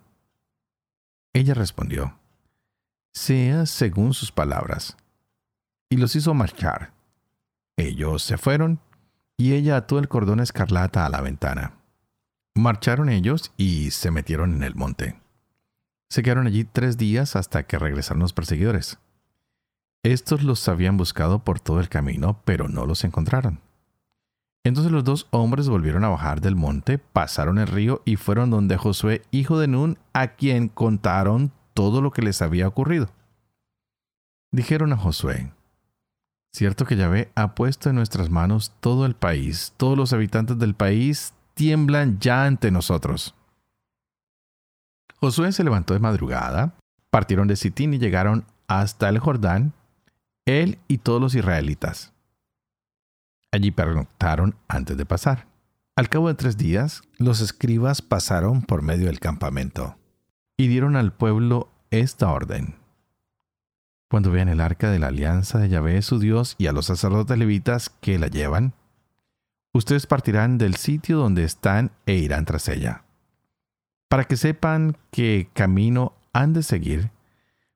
Ella 1.34 1.54
respondió, 1.54 2.18
sea 3.14 3.66
según 3.66 4.14
sus 4.14 4.32
palabras. 4.32 4.98
Y 5.90 5.98
los 5.98 6.16
hizo 6.16 6.34
marchar. 6.34 6.94
Ellos 7.78 8.24
se 8.24 8.38
fueron, 8.38 8.80
y 9.38 9.54
ella 9.54 9.78
ató 9.78 10.00
el 10.00 10.08
cordón 10.08 10.40
escarlata 10.40 11.06
a 11.06 11.10
la 11.10 11.22
ventana. 11.22 11.74
Marcharon 12.56 13.10
ellos 13.10 13.54
y 13.58 13.92
se 13.92 14.12
metieron 14.12 14.54
en 14.54 14.64
el 14.64 14.76
monte. 14.76 15.20
Se 16.10 16.24
quedaron 16.24 16.48
allí 16.48 16.64
tres 16.66 16.98
días 16.98 17.36
hasta 17.36 17.64
que 17.64 17.80
regresaron 17.80 18.22
los 18.22 18.34
perseguidores. 18.34 18.98
Estos 20.04 20.44
los 20.44 20.68
habían 20.68 20.98
buscado 20.98 21.44
por 21.44 21.60
todo 21.60 21.80
el 21.80 21.90
camino, 21.90 22.42
pero 22.46 22.68
no 22.68 22.86
los 22.86 23.04
encontraron. 23.04 23.62
Entonces 24.64 24.92
los 24.92 25.04
dos 25.04 25.28
hombres 25.32 25.70
volvieron 25.70 26.04
a 26.04 26.10
bajar 26.10 26.42
del 26.42 26.56
monte, 26.56 26.98
pasaron 26.98 27.58
el 27.60 27.68
río 27.68 28.02
y 28.06 28.18
fueron 28.18 28.50
donde 28.50 28.78
Josué, 28.78 29.22
hijo 29.32 29.58
de 29.60 29.68
Nun, 29.68 29.98
a 30.14 30.36
quien 30.36 30.68
contaron 30.68 31.52
todo 31.74 32.02
lo 32.02 32.12
que 32.12 32.22
les 32.22 32.42
había 32.42 32.68
ocurrido. 32.68 33.10
Dijeron 34.52 34.92
a 34.94 34.98
Josué, 34.98 35.52
Cierto 36.52 36.86
que 36.86 36.96
Yahvé 36.96 37.32
ha 37.36 37.54
puesto 37.54 37.90
en 37.90 37.96
nuestras 37.96 38.30
manos 38.30 38.74
todo 38.80 39.06
el 39.06 39.16
país, 39.16 39.74
todos 39.78 39.98
los 39.98 40.14
habitantes 40.14 40.58
del 40.58 40.74
país 40.74 41.34
tiemblan 41.54 42.20
ya 42.20 42.46
ante 42.46 42.72
nosotros. 42.72 43.36
Josué 45.20 45.52
se 45.52 45.64
levantó 45.64 45.94
de 45.94 46.00
madrugada, 46.00 46.74
partieron 47.12 47.48
de 47.48 47.56
Sitín 47.56 47.94
y 47.94 48.00
llegaron 48.00 48.46
hasta 48.68 49.10
el 49.10 49.20
Jordán, 49.20 49.74
él 50.46 50.80
y 50.88 51.00
todos 51.00 51.22
los 51.22 51.36
israelitas. 51.36 52.14
Allí 53.52 53.72
pernoctaron 53.72 54.56
antes 54.68 54.96
de 54.98 55.06
pasar. 55.06 55.48
Al 55.96 56.08
cabo 56.08 56.28
de 56.28 56.36
tres 56.36 56.56
días, 56.56 57.02
los 57.18 57.42
escribas 57.42 58.02
pasaron 58.02 58.62
por 58.62 58.84
medio 58.84 59.08
del 59.08 59.20
campamento 59.20 59.98
y 60.56 60.68
dieron 60.68 60.96
al 60.96 61.14
pueblo 61.14 61.72
esta 61.90 62.32
orden. 62.32 62.76
Cuando 64.08 64.32
vean 64.32 64.50
el 64.50 64.62
arca 64.62 64.92
de 64.92 65.00
la 65.00 65.08
alianza 65.08 65.60
de 65.60 65.70
Yahvé 65.70 66.02
su 66.02 66.20
Dios 66.20 66.56
y 66.58 66.68
a 66.68 66.72
los 66.72 66.86
sacerdotes 66.86 67.38
levitas 67.38 67.90
que 67.90 68.20
la 68.20 68.28
llevan, 68.28 68.74
ustedes 69.74 70.08
partirán 70.08 70.58
del 70.58 70.76
sitio 70.76 71.18
donde 71.18 71.44
están 71.44 71.92
e 72.06 72.16
irán 72.16 72.46
tras 72.46 72.70
ella, 72.70 73.04
para 74.08 74.24
que 74.24 74.38
sepan 74.38 74.98
qué 75.12 75.50
camino 75.54 76.14
han 76.34 76.54
de 76.54 76.64
seguir, 76.64 77.12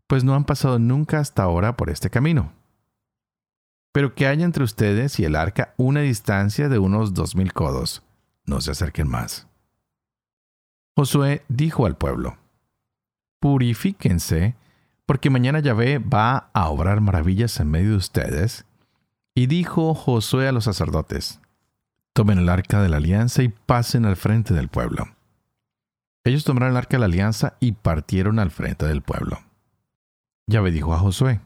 pues 0.08 0.24
no 0.24 0.36
han 0.36 0.46
pasado 0.46 0.80
nunca 0.80 1.20
hasta 1.20 1.44
ahora 1.44 1.76
por 1.78 1.90
este 1.90 2.10
camino 2.10 2.54
pero 3.94 4.16
que 4.16 4.28
haya 4.28 4.44
entre 4.44 4.64
ustedes 4.64 5.20
y 5.20 5.24
el 5.24 5.38
arca 5.38 5.74
una 5.78 6.02
distancia 6.02 6.68
de 6.68 6.80
unos 6.80 7.14
dos 7.14 7.36
mil 7.36 7.54
codos. 7.54 8.04
No 8.46 8.60
se 8.60 8.72
acerquen 8.72 9.08
más. 9.08 9.48
Josué 10.98 11.44
dijo 11.48 11.86
al 11.86 11.96
pueblo, 11.96 12.38
Purifíquense, 13.40 14.56
porque 15.06 15.30
mañana 15.30 15.60
Yahvé 15.60 16.00
va 16.00 16.50
a 16.54 16.70
obrar 16.70 17.02
maravillas 17.02 17.60
en 17.60 17.70
medio 17.70 17.92
de 17.92 17.98
ustedes. 17.98 18.66
Y 19.36 19.48
dijo 19.48 19.94
Josué 19.94 20.48
a 20.48 20.52
los 20.52 20.66
sacerdotes, 20.66 21.40
Tomen 22.14 22.40
el 22.40 22.50
arca 22.50 22.82
de 22.82 22.90
la 22.90 22.98
alianza 22.98 23.44
y 23.44 23.50
pasen 23.50 24.06
al 24.06 24.16
frente 24.16 24.54
del 24.54 24.70
pueblo. 24.70 25.08
Ellos 26.24 26.44
tomaron 26.44 26.72
el 26.72 26.78
arca 26.78 26.98
de 26.98 27.00
la 27.00 27.06
alianza 27.06 27.58
y 27.60 27.74
partieron 27.74 28.40
al 28.40 28.50
frente 28.50 28.86
del 28.86 29.02
pueblo. 29.02 29.40
Yahvé 30.48 30.72
dijo 30.72 30.94
a 30.94 31.00
Josué, 31.00 31.42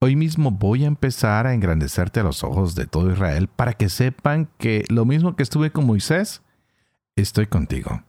Hoy 0.00 0.16
mismo 0.16 0.50
voy 0.50 0.84
a 0.84 0.88
empezar 0.88 1.46
a 1.46 1.54
engrandecerte 1.54 2.20
a 2.20 2.24
los 2.24 2.44
ojos 2.44 2.74
de 2.74 2.86
todo 2.86 3.10
Israel 3.10 3.48
para 3.48 3.72
que 3.72 3.88
sepan 3.88 4.48
que 4.58 4.84
lo 4.88 5.04
mismo 5.04 5.34
que 5.36 5.42
estuve 5.42 5.70
con 5.70 5.86
Moisés, 5.86 6.42
estoy 7.16 7.46
contigo. 7.46 8.02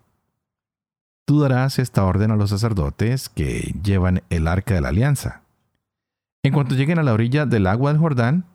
Tú 1.26 1.40
darás 1.40 1.80
esta 1.80 2.04
orden 2.04 2.32
a 2.32 2.36
los 2.36 2.50
sacerdotes 2.50 3.30
que 3.30 3.74
llevan 3.82 4.24
el 4.30 4.48
arca 4.48 4.74
de 4.74 4.82
la 4.82 4.90
alianza. 4.90 5.42
En 6.44 6.54
cuanto 6.54 6.76
lleguen 6.76 7.00
a 7.00 7.04
la 7.04 7.14
orilla 7.14 7.46
del 7.46 7.66
agua 7.66 7.92
del 7.92 8.02
Jordán, 8.02 8.46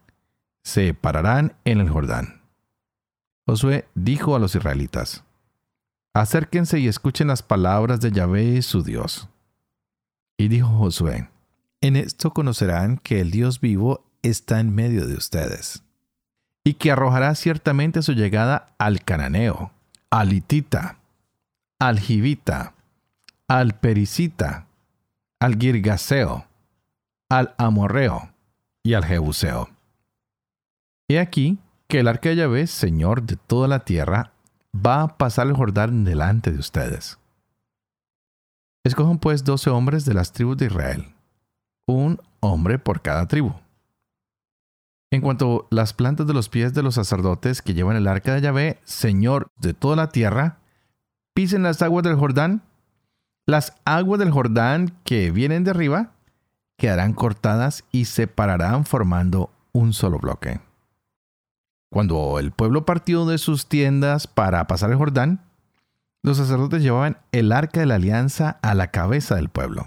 se 0.62 0.92
pararán 0.94 1.54
en 1.64 1.80
el 1.80 1.88
Jordán. 1.88 2.42
Josué 3.46 3.88
dijo 3.94 4.36
a 4.36 4.38
los 4.38 4.54
israelitas, 4.54 5.24
Acérquense 6.12 6.78
y 6.78 6.88
escuchen 6.88 7.28
las 7.28 7.42
palabras 7.42 8.00
de 8.00 8.10
Yahvé 8.12 8.60
su 8.62 8.82
Dios. 8.82 9.28
Y 10.36 10.48
dijo 10.48 10.68
Josué, 10.68 11.29
en 11.80 11.96
esto 11.96 12.32
conocerán 12.32 12.98
que 12.98 13.20
el 13.20 13.30
Dios 13.30 13.60
vivo 13.60 14.04
está 14.22 14.60
en 14.60 14.74
medio 14.74 15.06
de 15.06 15.14
ustedes, 15.14 15.82
y 16.62 16.74
que 16.74 16.90
arrojará 16.90 17.34
ciertamente 17.34 18.02
su 18.02 18.12
llegada 18.12 18.74
al 18.78 19.02
cananeo, 19.02 19.72
al 20.10 20.32
hitita, 20.32 20.98
al 21.78 21.98
jibita, 21.98 22.74
al 23.48 23.78
pericita, 23.78 24.66
al 25.40 25.56
girgaseo, 25.56 26.46
al 27.30 27.54
amorreo 27.56 28.30
y 28.82 28.94
al 28.94 29.04
jebuseo. 29.04 29.70
He 31.08 31.18
aquí 31.18 31.58
que 31.88 32.00
el 32.00 32.08
arca 32.08 32.28
de 32.28 32.36
Yahvé, 32.36 32.66
Señor 32.66 33.22
de 33.22 33.36
toda 33.36 33.66
la 33.68 33.80
tierra, 33.80 34.32
va 34.74 35.02
a 35.02 35.16
pasar 35.16 35.46
el 35.46 35.54
Jordán 35.54 36.04
delante 36.04 36.52
de 36.52 36.58
ustedes. 36.58 37.18
Escojan 38.84 39.18
pues 39.18 39.44
doce 39.44 39.70
hombres 39.70 40.04
de 40.04 40.14
las 40.14 40.32
tribus 40.32 40.58
de 40.58 40.66
Israel 40.66 41.14
un 41.92 42.20
hombre 42.40 42.78
por 42.78 43.02
cada 43.02 43.26
tribu. 43.28 43.52
En 45.12 45.20
cuanto 45.20 45.66
a 45.70 45.74
las 45.74 45.92
plantas 45.92 46.26
de 46.26 46.34
los 46.34 46.48
pies 46.48 46.72
de 46.72 46.82
los 46.82 46.94
sacerdotes 46.94 47.62
que 47.62 47.74
llevan 47.74 47.96
el 47.96 48.06
arca 48.06 48.34
de 48.34 48.40
Yahvé, 48.40 48.78
Señor 48.84 49.50
de 49.58 49.74
toda 49.74 49.96
la 49.96 50.10
tierra, 50.10 50.58
pisen 51.34 51.62
las 51.62 51.82
aguas 51.82 52.04
del 52.04 52.16
Jordán, 52.16 52.62
las 53.46 53.74
aguas 53.84 54.20
del 54.20 54.30
Jordán 54.30 54.92
que 55.04 55.32
vienen 55.32 55.64
de 55.64 55.72
arriba 55.72 56.12
quedarán 56.78 57.12
cortadas 57.12 57.84
y 57.90 58.04
se 58.04 58.26
pararán 58.28 58.84
formando 58.84 59.50
un 59.72 59.92
solo 59.92 60.18
bloque. 60.18 60.60
Cuando 61.92 62.38
el 62.38 62.52
pueblo 62.52 62.84
partió 62.84 63.26
de 63.26 63.38
sus 63.38 63.66
tiendas 63.66 64.28
para 64.28 64.66
pasar 64.68 64.90
el 64.90 64.96
Jordán, 64.96 65.40
los 66.22 66.36
sacerdotes 66.36 66.82
llevaban 66.82 67.18
el 67.32 67.50
arca 67.50 67.80
de 67.80 67.86
la 67.86 67.96
alianza 67.96 68.58
a 68.62 68.74
la 68.74 68.92
cabeza 68.92 69.34
del 69.34 69.48
pueblo. 69.48 69.86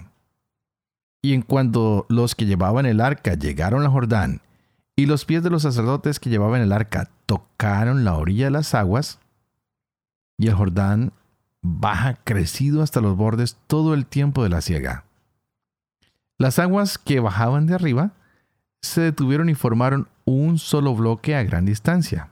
Y 1.24 1.32
en 1.32 1.40
cuanto 1.40 2.04
los 2.10 2.34
que 2.34 2.44
llevaban 2.44 2.84
el 2.84 3.00
arca 3.00 3.32
llegaron 3.32 3.86
a 3.86 3.88
Jordán 3.88 4.42
y 4.94 5.06
los 5.06 5.24
pies 5.24 5.42
de 5.42 5.48
los 5.48 5.62
sacerdotes 5.62 6.20
que 6.20 6.28
llevaban 6.28 6.60
el 6.60 6.70
arca 6.70 7.08
tocaron 7.24 8.04
la 8.04 8.18
orilla 8.18 8.44
de 8.44 8.50
las 8.50 8.74
aguas, 8.74 9.20
y 10.36 10.48
el 10.48 10.54
Jordán 10.54 11.14
baja 11.62 12.18
crecido 12.24 12.82
hasta 12.82 13.00
los 13.00 13.16
bordes 13.16 13.56
todo 13.68 13.94
el 13.94 14.04
tiempo 14.04 14.42
de 14.42 14.50
la 14.50 14.60
siega. 14.60 15.04
Las 16.36 16.58
aguas 16.58 16.98
que 16.98 17.20
bajaban 17.20 17.64
de 17.64 17.76
arriba 17.76 18.10
se 18.82 19.00
detuvieron 19.00 19.48
y 19.48 19.54
formaron 19.54 20.08
un 20.26 20.58
solo 20.58 20.94
bloque 20.94 21.34
a 21.36 21.42
gran 21.42 21.64
distancia. 21.64 22.28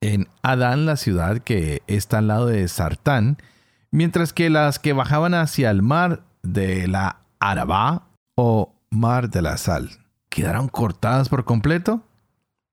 En 0.00 0.28
Adán, 0.40 0.86
la 0.86 0.94
ciudad 0.94 1.38
que 1.38 1.82
está 1.88 2.18
al 2.18 2.28
lado 2.28 2.46
de 2.46 2.68
Sartán, 2.68 3.38
mientras 3.90 4.32
que 4.32 4.50
las 4.50 4.78
que 4.78 4.92
bajaban 4.92 5.34
hacia 5.34 5.68
el 5.72 5.82
mar 5.82 6.22
de 6.44 6.86
la 6.86 7.25
Arabá 7.50 8.08
o 8.34 8.74
mar 8.90 9.30
de 9.30 9.40
la 9.40 9.56
Sal 9.56 9.90
quedaron 10.30 10.68
cortadas 10.68 11.28
por 11.28 11.44
completo 11.44 12.02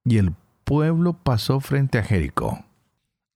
y 0.03 0.17
el 0.17 0.33
pueblo 0.63 1.13
pasó 1.13 1.59
frente 1.59 1.99
a 1.99 2.03
Jericó. 2.03 2.65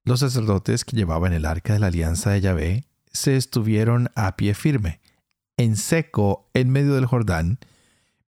Los 0.03 0.21
sacerdotes 0.21 0.83
que 0.83 0.95
llevaban 0.95 1.33
el 1.33 1.45
arca 1.45 1.73
de 1.73 1.79
la 1.79 1.87
alianza 1.87 2.31
de 2.31 2.41
Yahvé 2.41 2.85
se 3.11 3.37
estuvieron 3.37 4.09
a 4.15 4.35
pie 4.35 4.55
firme, 4.55 4.99
en 5.57 5.75
seco 5.75 6.49
en 6.55 6.71
medio 6.71 6.95
del 6.95 7.05
Jordán, 7.05 7.59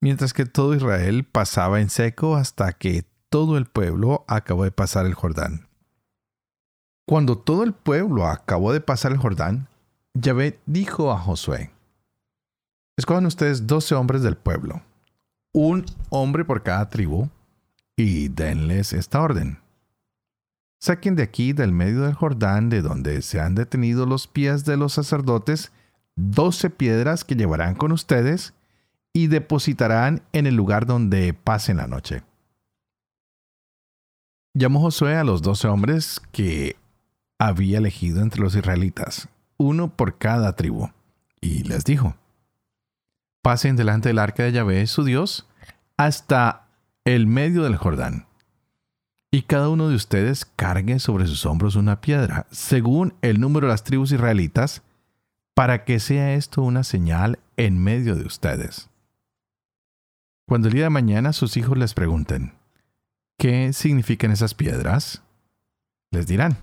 mientras 0.02 0.32
que 0.34 0.46
todo 0.46 0.76
Israel 0.76 1.24
pasaba 1.24 1.82
en 1.82 1.90
seco 1.90 2.36
hasta 2.36 2.74
que 2.74 3.06
todo 3.30 3.58
el 3.58 3.66
pueblo 3.66 4.24
acabó 4.28 4.66
de 4.66 4.72
pasar 4.72 5.08
el 5.08 5.16
Jordán. 5.16 5.68
Cuando 7.08 7.40
todo 7.40 7.64
el 7.64 7.74
pueblo 7.74 8.28
acabó 8.28 8.72
de 8.72 8.82
pasar 8.82 9.12
el 9.12 9.18
Jordán, 9.18 9.68
Yahvé 10.14 10.60
dijo 10.68 11.12
a 11.12 11.18
Josué, 11.18 11.72
Escojan 13.00 13.26
ustedes 13.26 13.66
doce 13.66 13.96
hombres 13.96 14.24
del 14.24 14.36
pueblo, 14.36 14.82
un 15.54 15.86
hombre 16.10 16.44
por 16.44 16.64
cada 16.64 16.90
tribu, 16.90 17.30
y 17.96 18.28
denles 18.28 18.92
esta 18.92 19.22
orden. 19.22 19.60
Saquen 20.82 21.16
de 21.16 21.24
aquí, 21.24 21.54
del 21.54 21.72
medio 21.72 22.02
del 22.02 22.14
Jordán, 22.14 22.70
de 22.70 22.82
donde 22.82 23.22
se 23.22 23.40
han 23.40 23.56
detenido 23.56 24.06
los 24.06 24.28
pies 24.28 24.66
de 24.66 24.76
los 24.76 24.92
sacerdotes, 24.92 25.72
doce 26.18 26.70
piedras 26.70 27.24
que 27.24 27.38
llevarán 27.38 27.74
con 27.74 27.94
ustedes 27.94 28.54
y 29.14 29.28
depositarán 29.28 30.22
en 30.34 30.46
el 30.46 30.56
lugar 30.56 30.86
donde 30.86 31.34
pasen 31.34 31.78
la 31.78 31.88
noche. 31.88 32.24
Llamó 34.54 34.82
Josué 34.82 35.16
a 35.16 35.24
los 35.24 35.42
doce 35.42 35.70
hombres 35.70 36.22
que 36.34 36.76
había 37.40 37.78
elegido 37.78 38.22
entre 38.22 38.42
los 38.42 38.56
israelitas, 38.56 39.30
uno 39.56 39.88
por 39.88 40.18
cada 40.18 40.58
tribu, 40.58 40.90
y 41.40 41.64
les 41.64 41.86
dijo, 41.86 42.18
pasen 43.42 43.76
delante 43.76 44.10
del 44.10 44.20
arca 44.20 44.44
de 44.44 44.52
Yahvé, 44.52 44.86
su 44.88 45.04
Dios, 45.04 45.48
hasta 45.98 46.68
el 47.06 47.28
medio 47.28 47.64
del 47.64 47.78
Jordán. 47.78 48.26
Y 49.32 49.44
cada 49.44 49.70
uno 49.70 49.90
de 49.90 49.96
ustedes 49.96 50.46
cargue 50.46 51.00
sobre 51.00 51.28
sus 51.28 51.46
hombros 51.46 51.76
una 51.76 52.02
piedra, 52.02 52.48
según 52.52 53.14
el 53.22 53.40
número 53.40 53.68
de 53.68 53.74
las 53.74 53.84
tribus 53.84 54.12
israelitas, 54.12 54.82
para 55.54 55.84
que 55.84 56.00
sea 56.00 56.34
esto 56.34 56.62
una 56.62 56.84
señal 56.84 57.40
en 57.58 57.84
medio 57.84 58.16
de 58.16 58.26
ustedes. 58.26 58.90
Cuando 60.48 60.68
el 60.68 60.74
día 60.74 60.86
de 60.86 60.90
mañana 60.90 61.32
sus 61.32 61.58
hijos 61.58 61.78
les 61.78 61.94
pregunten, 61.94 62.54
¿qué 63.38 63.72
significan 63.74 64.32
esas 64.32 64.56
piedras? 64.56 65.22
Les 66.12 66.26
dirán, 66.26 66.58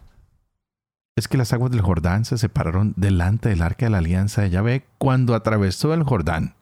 es 1.15 1.29
que 1.29 1.39
las 1.39 1.53
aguas 1.53 1.71
del 1.71 1.83
Jordán 1.83 2.25
se 2.25 2.37
separaron 2.37 2.95
delante 2.97 3.49
del 3.49 3.63
arca 3.63 3.87
de 3.87 3.91
la 3.91 3.99
alianza 3.99 4.43
de 4.43 4.51
Yahvé 4.51 4.85
cuando 4.99 5.35
atravesó 5.35 5.95
el 5.95 6.03
Jordán 6.03 6.55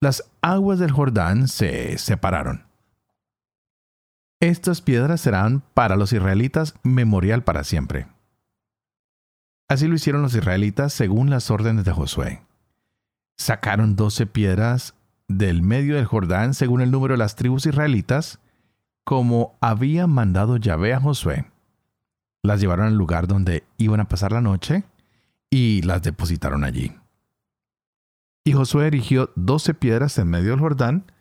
las 0.00 0.30
aguas 0.42 0.78
del 0.78 0.92
Jordán 0.92 1.48
se 1.48 1.98
separaron. 1.98 2.66
Estas 4.40 4.80
piedras 4.80 5.20
serán 5.20 5.62
para 5.74 5.96
los 5.96 6.12
israelitas 6.12 6.74
memorial 6.84 7.42
para 7.42 7.64
siempre. 7.64 8.06
Así 9.68 9.88
lo 9.88 9.96
hicieron 9.96 10.22
los 10.22 10.34
israelitas 10.34 10.92
según 10.92 11.28
las 11.28 11.50
órdenes 11.50 11.84
de 11.84 11.92
Josué. 11.92 12.42
Sacaron 13.36 13.96
doce 13.96 14.26
piedras 14.26 14.94
del 15.26 15.62
medio 15.62 15.96
del 15.96 16.06
Jordán 16.06 16.54
según 16.54 16.80
el 16.80 16.90
número 16.90 17.14
de 17.14 17.18
las 17.18 17.34
tribus 17.36 17.66
israelitas, 17.66 18.38
como 19.04 19.56
había 19.60 20.06
mandado 20.06 20.56
Yahvé 20.56 20.94
a 20.94 21.00
Josué. 21.00 21.46
Las 22.42 22.60
llevaron 22.60 22.86
al 22.86 22.94
lugar 22.94 23.26
donde 23.26 23.64
iban 23.76 24.00
a 24.00 24.08
pasar 24.08 24.32
la 24.32 24.40
noche 24.40 24.84
y 25.50 25.82
las 25.82 26.02
depositaron 26.02 26.62
allí. 26.62 26.94
Y 28.44 28.52
Josué 28.52 28.86
erigió 28.86 29.30
doce 29.36 29.74
piedras 29.74 30.18
en 30.18 30.28
medio 30.28 30.50
del 30.50 30.60
Jordán, 30.60 31.12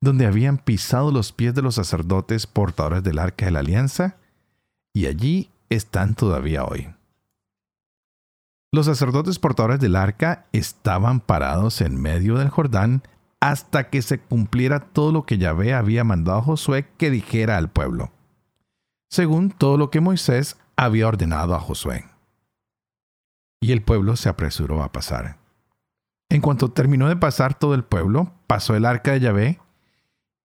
donde 0.00 0.26
habían 0.26 0.58
pisado 0.58 1.12
los 1.12 1.32
pies 1.32 1.54
de 1.54 1.62
los 1.62 1.74
sacerdotes 1.74 2.46
portadores 2.46 3.02
del 3.02 3.18
arca 3.18 3.46
de 3.46 3.50
la 3.50 3.60
alianza, 3.60 4.16
y 4.94 5.06
allí 5.06 5.50
están 5.68 6.14
todavía 6.14 6.64
hoy. 6.64 6.88
Los 8.72 8.86
sacerdotes 8.86 9.38
portadores 9.38 9.80
del 9.80 9.96
arca 9.96 10.46
estaban 10.52 11.20
parados 11.20 11.80
en 11.80 12.00
medio 12.00 12.38
del 12.38 12.50
Jordán 12.50 13.02
hasta 13.40 13.90
que 13.90 14.00
se 14.00 14.20
cumpliera 14.20 14.80
todo 14.80 15.10
lo 15.10 15.24
que 15.24 15.38
Yahvé 15.38 15.74
había 15.74 16.04
mandado 16.04 16.38
a 16.38 16.42
Josué 16.42 16.88
que 16.96 17.10
dijera 17.10 17.56
al 17.56 17.70
pueblo, 17.70 18.12
según 19.08 19.50
todo 19.50 19.76
lo 19.76 19.90
que 19.90 20.00
Moisés 20.00 20.56
había 20.76 21.08
ordenado 21.08 21.54
a 21.54 21.60
Josué. 21.60 22.04
Y 23.60 23.72
el 23.72 23.82
pueblo 23.82 24.14
se 24.16 24.28
apresuró 24.28 24.82
a 24.82 24.92
pasar. 24.92 25.39
En 26.30 26.40
cuanto 26.40 26.70
terminó 26.70 27.08
de 27.08 27.16
pasar 27.16 27.58
todo 27.58 27.74
el 27.74 27.82
pueblo, 27.82 28.32
pasó 28.46 28.76
el 28.76 28.86
arca 28.86 29.12
de 29.12 29.20
Yahvé 29.20 29.60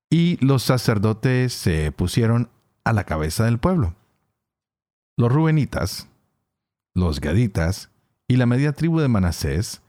y 0.09 0.43
los 0.43 0.63
sacerdotes 0.63 1.53
se 1.53 1.91
pusieron 1.91 2.49
a 2.83 2.91
la 2.91 3.03
cabeza 3.03 3.45
del 3.45 3.59
pueblo. 3.59 3.93
Los 5.15 5.31
rubenitas, 5.31 6.07
los 6.95 7.21
gaditas 7.21 7.91
y 8.27 8.37
la 8.37 8.47
media 8.47 8.73
tribu 8.73 8.99
de 8.99 9.07
Manasés 9.07 9.81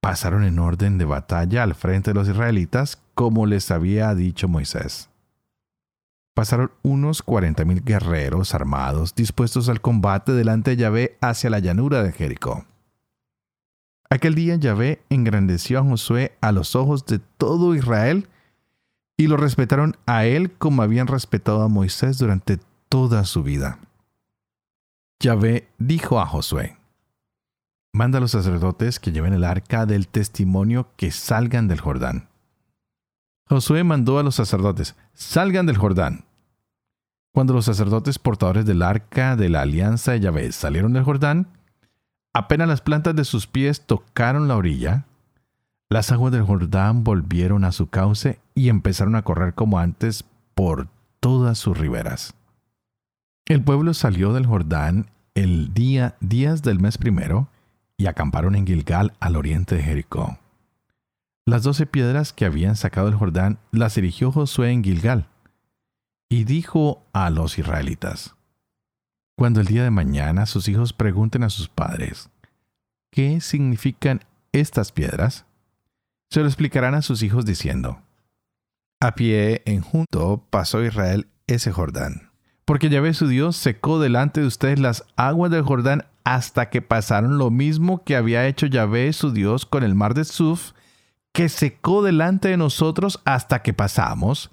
pasaron 0.00 0.42
en 0.42 0.58
orden 0.58 0.96
de 0.96 1.04
batalla 1.04 1.62
al 1.62 1.74
frente 1.74 2.10
de 2.10 2.14
los 2.14 2.28
israelitas 2.28 3.02
como 3.14 3.44
les 3.44 3.70
había 3.70 4.14
dicho 4.14 4.48
Moisés. 4.48 5.10
Pasaron 6.34 6.70
unos 6.82 7.22
cuarenta 7.22 7.64
mil 7.64 7.82
guerreros 7.84 8.54
armados 8.54 9.14
dispuestos 9.14 9.68
al 9.68 9.82
combate 9.82 10.32
delante 10.32 10.70
de 10.70 10.76
Yahvé 10.78 11.18
hacia 11.20 11.50
la 11.50 11.58
llanura 11.58 12.02
de 12.02 12.12
Jericó. 12.12 12.64
Aquel 14.08 14.34
día 14.34 14.56
Yahvé 14.56 15.02
engrandeció 15.10 15.80
a 15.80 15.82
Josué 15.82 16.36
a 16.40 16.52
los 16.52 16.76
ojos 16.76 17.06
de 17.06 17.18
todo 17.18 17.74
Israel 17.74 18.28
y 19.16 19.26
lo 19.26 19.36
respetaron 19.36 19.96
a 20.06 20.26
él 20.26 20.52
como 20.52 20.82
habían 20.82 21.06
respetado 21.06 21.62
a 21.62 21.68
Moisés 21.68 22.18
durante 22.18 22.58
toda 22.88 23.24
su 23.24 23.42
vida. 23.42 23.80
Yahvé 25.20 25.68
dijo 25.78 26.20
a 26.20 26.26
Josué, 26.26 26.76
manda 27.92 28.18
a 28.18 28.20
los 28.20 28.32
sacerdotes 28.32 29.00
que 29.00 29.10
lleven 29.10 29.32
el 29.32 29.44
arca 29.44 29.86
del 29.86 30.06
testimonio 30.08 30.88
que 30.96 31.10
salgan 31.10 31.66
del 31.66 31.80
Jordán. 31.80 32.28
Josué 33.48 33.84
mandó 33.84 34.18
a 34.18 34.22
los 34.22 34.34
sacerdotes, 34.34 34.94
salgan 35.14 35.66
del 35.66 35.78
Jordán. 35.78 36.24
Cuando 37.32 37.54
los 37.54 37.64
sacerdotes 37.64 38.18
portadores 38.18 38.66
del 38.66 38.82
arca 38.82 39.36
de 39.36 39.48
la 39.48 39.62
alianza 39.62 40.12
de 40.12 40.20
Yahvé 40.20 40.52
salieron 40.52 40.92
del 40.92 41.04
Jordán, 41.04 41.48
Apenas 42.36 42.68
las 42.68 42.82
plantas 42.82 43.16
de 43.16 43.24
sus 43.24 43.46
pies 43.46 43.80
tocaron 43.80 44.46
la 44.46 44.56
orilla, 44.56 45.06
las 45.88 46.12
aguas 46.12 46.34
del 46.34 46.42
Jordán 46.42 47.02
volvieron 47.02 47.64
a 47.64 47.72
su 47.72 47.86
cauce 47.86 48.40
y 48.54 48.68
empezaron 48.68 49.16
a 49.16 49.22
correr 49.22 49.54
como 49.54 49.78
antes 49.78 50.22
por 50.54 50.88
todas 51.18 51.56
sus 51.56 51.78
riberas. 51.78 52.34
El 53.46 53.64
pueblo 53.64 53.94
salió 53.94 54.34
del 54.34 54.44
Jordán 54.44 55.06
el 55.34 55.72
día 55.72 56.16
días 56.20 56.60
del 56.60 56.78
mes 56.78 56.98
primero 56.98 57.48
y 57.96 58.04
acamparon 58.04 58.54
en 58.54 58.66
Gilgal 58.66 59.14
al 59.18 59.36
oriente 59.36 59.74
de 59.74 59.82
Jericó. 59.82 60.38
Las 61.46 61.62
doce 61.62 61.86
piedras 61.86 62.34
que 62.34 62.44
habían 62.44 62.76
sacado 62.76 63.06
del 63.06 63.16
Jordán 63.16 63.56
las 63.70 63.96
erigió 63.96 64.30
Josué 64.30 64.72
en 64.72 64.84
Gilgal 64.84 65.26
y 66.28 66.44
dijo 66.44 67.02
a 67.14 67.30
los 67.30 67.58
israelitas, 67.58 68.35
cuando 69.36 69.60
el 69.60 69.66
día 69.66 69.84
de 69.84 69.90
mañana 69.90 70.46
sus 70.46 70.66
hijos 70.66 70.94
pregunten 70.94 71.44
a 71.44 71.50
sus 71.50 71.68
padres, 71.68 72.30
¿qué 73.10 73.40
significan 73.40 74.24
estas 74.52 74.92
piedras? 74.92 75.44
Se 76.30 76.40
lo 76.40 76.46
explicarán 76.46 76.94
a 76.94 77.02
sus 77.02 77.22
hijos 77.22 77.44
diciendo, 77.44 78.00
a 78.98 79.14
pie 79.14 79.62
en 79.66 79.82
junto 79.82 80.42
pasó 80.48 80.82
Israel 80.82 81.28
ese 81.46 81.70
Jordán, 81.70 82.30
porque 82.64 82.88
Yahvé 82.88 83.12
su 83.12 83.28
Dios 83.28 83.56
secó 83.56 84.00
delante 84.00 84.40
de 84.40 84.46
ustedes 84.46 84.80
las 84.80 85.04
aguas 85.16 85.50
del 85.50 85.62
Jordán 85.62 86.06
hasta 86.24 86.70
que 86.70 86.80
pasaron 86.80 87.36
lo 87.36 87.50
mismo 87.50 88.02
que 88.04 88.16
había 88.16 88.46
hecho 88.46 88.66
Yahvé 88.66 89.12
su 89.12 89.32
Dios 89.32 89.66
con 89.66 89.84
el 89.84 89.94
mar 89.94 90.14
de 90.14 90.24
Suf, 90.24 90.72
que 91.32 91.50
secó 91.50 92.02
delante 92.02 92.48
de 92.48 92.56
nosotros 92.56 93.20
hasta 93.26 93.60
que 93.60 93.74
pasamos, 93.74 94.50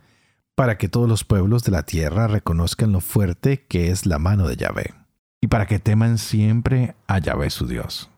para 0.56 0.78
que 0.78 0.90
todos 0.90 1.10
los 1.10 1.24
pueblos 1.24 1.64
de 1.64 1.72
la 1.72 1.84
tierra 1.84 2.28
reconozcan 2.28 2.92
lo 2.92 3.02
fuerte 3.02 3.66
que 3.66 3.90
es 3.90 4.06
la 4.06 4.20
mano 4.20 4.48
de 4.48 4.56
Yahvé, 4.56 4.94
y 5.42 5.48
para 5.48 5.66
que 5.66 5.80
teman 5.80 6.18
siempre 6.18 6.96
a 7.08 7.20
Yahvé 7.20 7.50
su 7.50 7.66
Dios. 7.66 8.10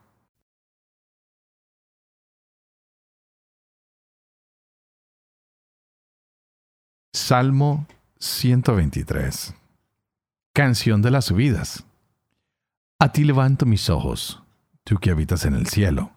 Salmo 7.14 7.86
123. 8.18 9.54
Canción 10.52 11.02
de 11.02 11.10
las 11.10 11.24
subidas. 11.24 11.84
A 12.98 13.12
ti 13.12 13.24
levanto 13.24 13.66
mis 13.66 13.88
ojos, 13.90 14.42
tú 14.84 14.98
que 14.98 15.10
habitas 15.10 15.44
en 15.46 15.54
el 15.54 15.66
cielo. 15.66 16.12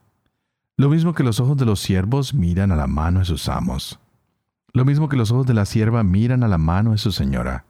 Lo 0.77 0.89
mismo 0.89 1.13
que 1.13 1.23
los 1.23 1.39
ojos 1.39 1.58
de 1.58 1.65
los 1.65 1.79
siervos 1.79 2.34
miran 2.34 2.71
a 2.71 2.75
la 2.75 2.88
mano 2.88 3.19
de 3.19 3.25
sus 3.25 3.49
amos. 3.49 3.99
Lo 4.73 4.86
mismo 4.86 5.10
que 5.10 5.17
los 5.17 5.32
ojos 5.32 5.47
de 5.47 5.53
la 5.53 5.65
sierva 5.65 6.03
miran 6.03 6.43
a 6.43 6.47
la 6.47 6.58
mano 6.58 6.91
de 6.91 6.97
su 6.97 7.12
señora. 7.12 7.65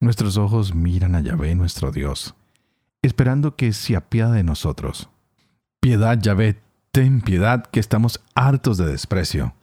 Nuestros 0.00 0.36
ojos 0.36 0.74
miran 0.74 1.14
a 1.14 1.20
Yahvé 1.20 1.54
nuestro 1.54 1.90
Dios, 1.90 2.34
esperando 3.02 3.56
que 3.56 3.72
se 3.72 3.96
apiade 3.96 4.36
de 4.36 4.44
nosotros. 4.44 5.10
Piedad, 5.80 6.18
Yahvé, 6.20 6.62
ten 6.92 7.20
piedad, 7.20 7.66
que 7.66 7.80
estamos 7.80 8.22
hartos 8.34 8.76
de 8.76 8.86
desprecio. 8.86 9.54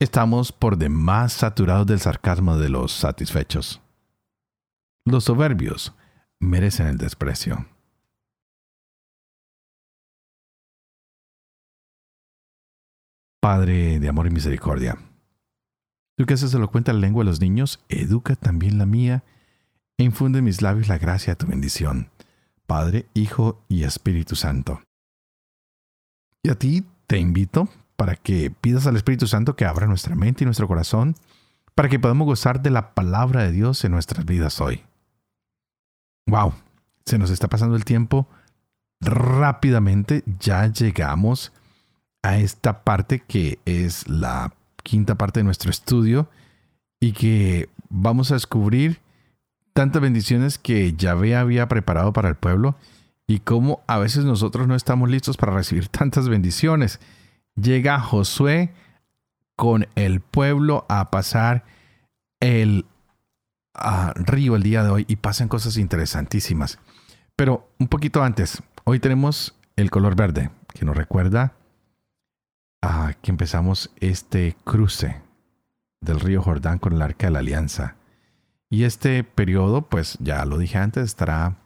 Estamos 0.00 0.52
por 0.52 0.78
demás 0.78 1.32
saturados 1.32 1.86
del 1.86 2.00
sarcasmo 2.00 2.56
de 2.56 2.68
los 2.68 2.92
satisfechos. 2.92 3.80
Los 5.04 5.24
soberbios 5.24 5.94
merecen 6.40 6.86
el 6.86 6.98
desprecio. 6.98 7.66
Padre 13.40 13.98
de 13.98 14.08
amor 14.08 14.28
y 14.28 14.30
misericordia, 14.30 14.96
tú 16.16 16.26
que 16.26 16.34
haces 16.34 16.54
elocuente 16.54 16.92
la 16.92 17.00
lengua 17.00 17.24
de 17.24 17.30
los 17.30 17.40
niños, 17.40 17.80
educa 17.88 18.36
también 18.36 18.78
la 18.78 18.86
mía 18.86 19.24
e 19.98 20.04
infunde 20.04 20.40
en 20.40 20.44
mis 20.44 20.62
labios 20.62 20.88
la 20.88 20.98
gracia 20.98 21.32
de 21.32 21.36
tu 21.36 21.46
bendición. 21.46 22.10
Padre, 22.66 23.06
Hijo 23.14 23.62
y 23.68 23.84
Espíritu 23.84 24.36
Santo. 24.36 24.80
Y 26.42 26.50
a 26.50 26.54
ti 26.54 26.84
te 27.06 27.18
invito 27.18 27.68
para 27.96 28.16
que 28.16 28.50
pidas 28.50 28.86
al 28.86 28.96
Espíritu 28.96 29.26
Santo 29.26 29.54
que 29.56 29.64
abra 29.64 29.86
nuestra 29.86 30.14
mente 30.14 30.42
y 30.42 30.46
nuestro 30.46 30.66
corazón 30.66 31.14
para 31.74 31.88
que 31.88 31.98
podamos 31.98 32.26
gozar 32.26 32.62
de 32.62 32.70
la 32.70 32.94
palabra 32.94 33.42
de 33.42 33.52
Dios 33.52 33.84
en 33.84 33.92
nuestras 33.92 34.24
vidas 34.24 34.60
hoy. 34.60 34.82
Wow, 36.26 36.54
se 37.04 37.18
nos 37.18 37.30
está 37.30 37.48
pasando 37.48 37.76
el 37.76 37.84
tiempo 37.84 38.26
rápidamente. 39.00 40.24
Ya 40.38 40.66
llegamos 40.66 41.52
a 42.22 42.38
esta 42.38 42.84
parte 42.84 43.20
que 43.20 43.58
es 43.64 44.08
la 44.08 44.52
quinta 44.82 45.16
parte 45.16 45.40
de 45.40 45.44
nuestro 45.44 45.70
estudio 45.70 46.28
y 47.00 47.12
que 47.12 47.68
vamos 47.88 48.30
a 48.30 48.34
descubrir 48.34 49.00
tantas 49.72 50.02
bendiciones 50.02 50.58
que 50.58 50.94
Yahvé 50.94 51.36
había 51.36 51.68
preparado 51.68 52.12
para 52.12 52.28
el 52.28 52.36
pueblo 52.36 52.76
y 53.26 53.40
cómo 53.40 53.82
a 53.86 53.98
veces 53.98 54.24
nosotros 54.24 54.68
no 54.68 54.74
estamos 54.74 55.08
listos 55.08 55.36
para 55.36 55.52
recibir 55.52 55.88
tantas 55.88 56.28
bendiciones 56.28 57.00
llega 57.54 58.00
Josué 58.00 58.72
con 59.56 59.86
el 59.94 60.20
pueblo 60.20 60.86
a 60.88 61.10
pasar 61.10 61.64
el 62.40 62.86
río 64.14 64.56
el 64.56 64.62
día 64.62 64.82
de 64.82 64.90
hoy 64.90 65.04
y 65.08 65.16
pasan 65.16 65.48
cosas 65.48 65.76
interesantísimas. 65.76 66.78
Pero 67.36 67.68
un 67.78 67.88
poquito 67.88 68.22
antes, 68.22 68.62
hoy 68.84 69.00
tenemos 69.00 69.54
el 69.76 69.90
color 69.90 70.16
verde, 70.16 70.50
que 70.74 70.84
nos 70.84 70.96
recuerda 70.96 71.54
que 73.20 73.30
empezamos 73.30 73.90
este 74.00 74.56
cruce 74.64 75.20
del 76.00 76.20
río 76.20 76.42
Jordán 76.42 76.78
con 76.78 76.92
el 76.92 77.02
Arca 77.02 77.28
de 77.28 77.32
la 77.32 77.38
Alianza. 77.38 77.96
Y 78.68 78.84
este 78.84 79.22
periodo, 79.22 79.82
pues 79.82 80.18
ya 80.20 80.44
lo 80.44 80.58
dije 80.58 80.78
antes, 80.78 81.04
estará 81.04 81.56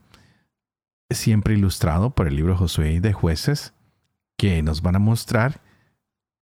siempre 1.09 1.55
ilustrado 1.55 2.11
por 2.11 2.27
el 2.27 2.37
libro 2.37 2.57
Josué 2.57 3.01
de 3.01 3.13
jueces, 3.13 3.73
que 4.37 4.63
nos 4.63 4.83
van 4.83 4.97
a 4.97 4.99
mostrar 4.99 5.63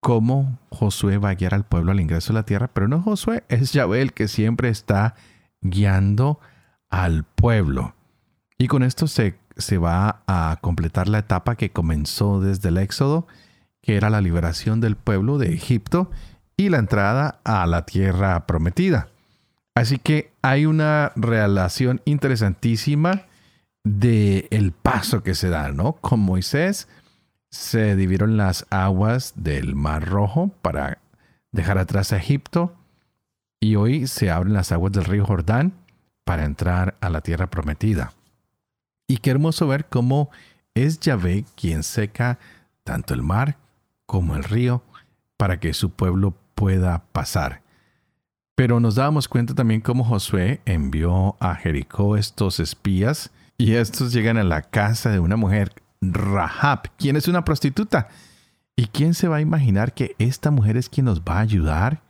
cómo 0.00 0.58
Josué 0.70 1.18
va 1.18 1.30
a 1.30 1.34
guiar 1.34 1.54
al 1.54 1.64
pueblo 1.64 1.92
al 1.92 2.00
ingreso 2.00 2.32
de 2.32 2.40
la 2.40 2.46
tierra, 2.46 2.68
pero 2.68 2.88
no 2.88 3.00
Josué, 3.00 3.44
es 3.48 3.72
Yahvé 3.72 4.02
el 4.02 4.12
que 4.12 4.26
siempre 4.26 4.68
está 4.68 5.14
guiando 5.60 6.40
al 6.90 7.24
pueblo. 7.24 7.94
Y 8.58 8.66
con 8.66 8.82
esto 8.82 9.06
se, 9.06 9.38
se 9.56 9.78
va 9.78 10.22
a 10.26 10.58
completar 10.60 11.08
la 11.08 11.18
etapa 11.18 11.56
que 11.56 11.70
comenzó 11.70 12.40
desde 12.40 12.70
el 12.70 12.78
Éxodo, 12.78 13.26
que 13.84 13.96
era 13.96 14.08
la 14.08 14.22
liberación 14.22 14.80
del 14.80 14.96
pueblo 14.96 15.36
de 15.36 15.52
Egipto 15.52 16.10
y 16.56 16.70
la 16.70 16.78
entrada 16.78 17.40
a 17.44 17.66
la 17.66 17.84
tierra 17.84 18.46
prometida. 18.46 19.08
Así 19.74 19.98
que 19.98 20.32
hay 20.40 20.64
una 20.64 21.12
relación 21.16 22.00
interesantísima 22.06 23.26
de 23.84 24.72
paso 24.80 25.22
que 25.22 25.34
se 25.34 25.50
da, 25.50 25.70
¿no? 25.70 25.92
Con 25.96 26.20
Moisés 26.20 26.88
se 27.50 27.94
dividieron 27.94 28.38
las 28.38 28.64
aguas 28.70 29.34
del 29.36 29.74
Mar 29.74 30.08
Rojo 30.08 30.50
para 30.62 30.96
dejar 31.52 31.76
atrás 31.76 32.14
a 32.14 32.16
Egipto 32.16 32.74
y 33.60 33.76
hoy 33.76 34.06
se 34.06 34.30
abren 34.30 34.54
las 34.54 34.72
aguas 34.72 34.92
del 34.92 35.04
río 35.04 35.26
Jordán 35.26 35.74
para 36.24 36.46
entrar 36.46 36.96
a 37.02 37.10
la 37.10 37.20
tierra 37.20 37.50
prometida. 37.50 38.14
Y 39.06 39.18
qué 39.18 39.30
hermoso 39.30 39.68
ver 39.68 39.84
cómo 39.84 40.30
es 40.72 41.00
Yahvé 41.00 41.44
quien 41.54 41.82
seca 41.82 42.38
tanto 42.82 43.12
el 43.12 43.22
mar 43.22 43.58
como 44.06 44.36
el 44.36 44.44
río 44.44 44.82
para 45.36 45.60
que 45.60 45.74
su 45.74 45.90
pueblo 45.90 46.34
pueda 46.54 47.04
pasar. 47.12 47.62
Pero 48.54 48.78
nos 48.78 48.94
dábamos 48.94 49.28
cuenta 49.28 49.54
también 49.54 49.80
cómo 49.80 50.04
Josué 50.04 50.60
envió 50.64 51.36
a 51.40 51.54
Jericó 51.56 52.16
estos 52.16 52.60
espías 52.60 53.30
y 53.58 53.74
estos 53.74 54.12
llegan 54.12 54.36
a 54.36 54.44
la 54.44 54.62
casa 54.62 55.10
de 55.10 55.18
una 55.18 55.36
mujer 55.36 55.72
Rahab, 56.00 56.90
quien 56.96 57.16
es 57.16 57.28
una 57.28 57.44
prostituta. 57.44 58.08
¿Y 58.76 58.86
quién 58.86 59.14
se 59.14 59.28
va 59.28 59.36
a 59.36 59.40
imaginar 59.40 59.94
que 59.94 60.14
esta 60.18 60.50
mujer 60.50 60.76
es 60.76 60.88
quien 60.88 61.06
nos 61.06 61.22
va 61.22 61.38
a 61.38 61.40
ayudar? 61.40 62.02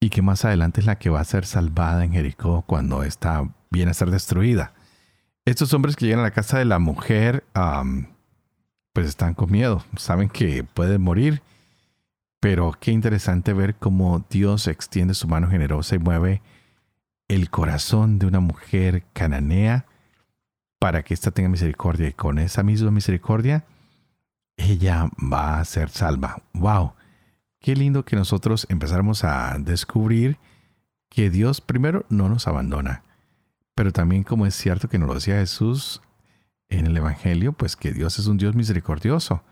Y 0.00 0.10
que 0.10 0.22
más 0.22 0.44
adelante 0.44 0.80
es 0.80 0.86
la 0.86 0.98
que 0.98 1.10
va 1.10 1.20
a 1.20 1.24
ser 1.24 1.44
salvada 1.46 2.04
en 2.04 2.12
Jericó 2.12 2.62
cuando 2.62 3.02
está 3.02 3.48
viene 3.70 3.90
a 3.90 3.94
ser 3.94 4.10
destruida. 4.10 4.72
Estos 5.44 5.72
hombres 5.72 5.96
que 5.96 6.06
llegan 6.06 6.20
a 6.20 6.24
la 6.24 6.30
casa 6.30 6.58
de 6.58 6.64
la 6.64 6.78
mujer, 6.78 7.44
pues 8.98 9.10
están 9.10 9.34
con 9.34 9.52
miedo, 9.52 9.84
saben 9.96 10.28
que 10.28 10.64
puede 10.64 10.98
morir. 10.98 11.40
Pero 12.40 12.74
qué 12.80 12.90
interesante 12.90 13.52
ver 13.52 13.76
cómo 13.76 14.24
Dios 14.28 14.66
extiende 14.66 15.14
su 15.14 15.28
mano 15.28 15.48
generosa 15.48 15.94
y 15.94 16.00
mueve 16.00 16.42
el 17.28 17.48
corazón 17.48 18.18
de 18.18 18.26
una 18.26 18.40
mujer 18.40 19.04
cananea 19.12 19.86
para 20.80 21.04
que 21.04 21.14
ésta 21.14 21.30
tenga 21.30 21.48
misericordia. 21.48 22.08
Y 22.08 22.12
con 22.12 22.40
esa 22.40 22.64
misma 22.64 22.90
misericordia, 22.90 23.64
ella 24.56 25.08
va 25.32 25.60
a 25.60 25.64
ser 25.64 25.90
salva. 25.90 26.42
¡Wow! 26.52 26.94
Qué 27.60 27.76
lindo 27.76 28.04
que 28.04 28.16
nosotros 28.16 28.66
empezáramos 28.68 29.22
a 29.22 29.58
descubrir 29.60 30.38
que 31.08 31.30
Dios 31.30 31.60
primero 31.60 32.04
no 32.08 32.28
nos 32.28 32.48
abandona, 32.48 33.04
pero 33.76 33.92
también 33.92 34.24
como 34.24 34.44
es 34.44 34.56
cierto 34.56 34.88
que 34.88 34.98
nos 34.98 35.06
lo 35.06 35.14
decía 35.14 35.36
Jesús 35.36 36.02
en 36.68 36.86
el 36.86 36.96
Evangelio, 36.96 37.52
pues 37.52 37.76
que 37.76 37.92
Dios 37.92 38.18
es 38.18 38.26
un 38.26 38.36
Dios 38.36 38.54
misericordioso. 38.54 39.42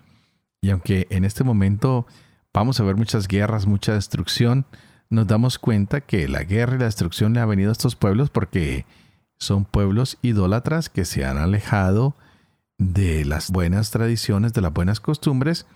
Y 0.60 0.70
aunque 0.70 1.06
en 1.10 1.24
este 1.24 1.44
momento 1.44 2.06
vamos 2.52 2.80
a 2.80 2.84
ver 2.84 2.96
muchas 2.96 3.28
guerras, 3.28 3.66
mucha 3.66 3.94
destrucción, 3.94 4.66
nos 5.08 5.26
damos 5.26 5.58
cuenta 5.58 6.00
que 6.00 6.28
la 6.28 6.42
guerra 6.42 6.76
y 6.76 6.78
la 6.78 6.86
destrucción 6.86 7.34
le 7.34 7.40
ha 7.40 7.46
venido 7.46 7.70
a 7.70 7.72
estos 7.72 7.96
pueblos 7.96 8.30
porque 8.30 8.86
son 9.38 9.64
pueblos 9.64 10.18
idólatras 10.22 10.88
que 10.88 11.04
se 11.04 11.24
han 11.24 11.38
alejado 11.38 12.16
de 12.78 13.24
las 13.24 13.50
buenas 13.50 13.90
tradiciones, 13.90 14.52
de 14.52 14.62
las 14.62 14.72
buenas 14.72 15.00
costumbres, 15.00 15.66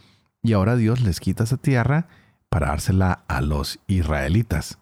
y 0.42 0.54
ahora 0.54 0.76
Dios 0.76 1.00
les 1.02 1.20
quita 1.20 1.44
esa 1.44 1.56
tierra 1.56 2.08
para 2.48 2.68
dársela 2.68 3.24
a 3.28 3.40
los 3.40 3.78
israelitas. 3.86 4.78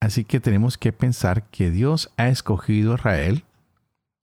Así 0.00 0.24
que 0.24 0.40
tenemos 0.40 0.78
que 0.78 0.92
pensar 0.92 1.44
que 1.50 1.70
Dios 1.70 2.12
ha 2.16 2.28
escogido 2.28 2.92
a 2.92 2.96
Israel 2.96 3.44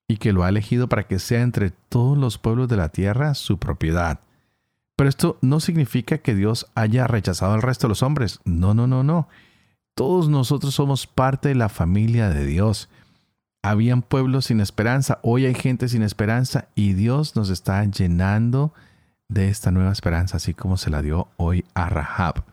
y 0.07 0.17
que 0.17 0.33
lo 0.33 0.43
ha 0.43 0.49
elegido 0.49 0.87
para 0.87 1.07
que 1.07 1.19
sea 1.19 1.41
entre 1.41 1.71
todos 1.71 2.17
los 2.17 2.37
pueblos 2.37 2.67
de 2.67 2.77
la 2.77 2.89
tierra 2.89 3.33
su 3.33 3.57
propiedad. 3.57 4.19
Pero 4.95 5.09
esto 5.09 5.37
no 5.41 5.59
significa 5.59 6.19
que 6.19 6.35
Dios 6.35 6.67
haya 6.75 7.07
rechazado 7.07 7.53
al 7.53 7.61
resto 7.61 7.87
de 7.87 7.89
los 7.89 8.03
hombres. 8.03 8.39
No, 8.45 8.73
no, 8.73 8.85
no, 8.85 9.03
no. 9.03 9.27
Todos 9.95 10.29
nosotros 10.29 10.73
somos 10.73 11.07
parte 11.07 11.49
de 11.49 11.55
la 11.55 11.69
familia 11.69 12.29
de 12.29 12.45
Dios. 12.45 12.89
Habían 13.61 14.01
pueblos 14.01 14.45
sin 14.45 14.59
esperanza, 14.59 15.19
hoy 15.23 15.45
hay 15.45 15.53
gente 15.53 15.87
sin 15.87 16.03
esperanza 16.03 16.67
y 16.75 16.93
Dios 16.93 17.35
nos 17.35 17.49
está 17.49 17.83
llenando 17.85 18.73
de 19.29 19.47
esta 19.47 19.71
nueva 19.71 19.91
esperanza, 19.91 20.37
así 20.37 20.53
como 20.53 20.77
se 20.77 20.89
la 20.89 21.01
dio 21.01 21.29
hoy 21.37 21.63
a 21.73 21.89
Rahab, 21.89 22.43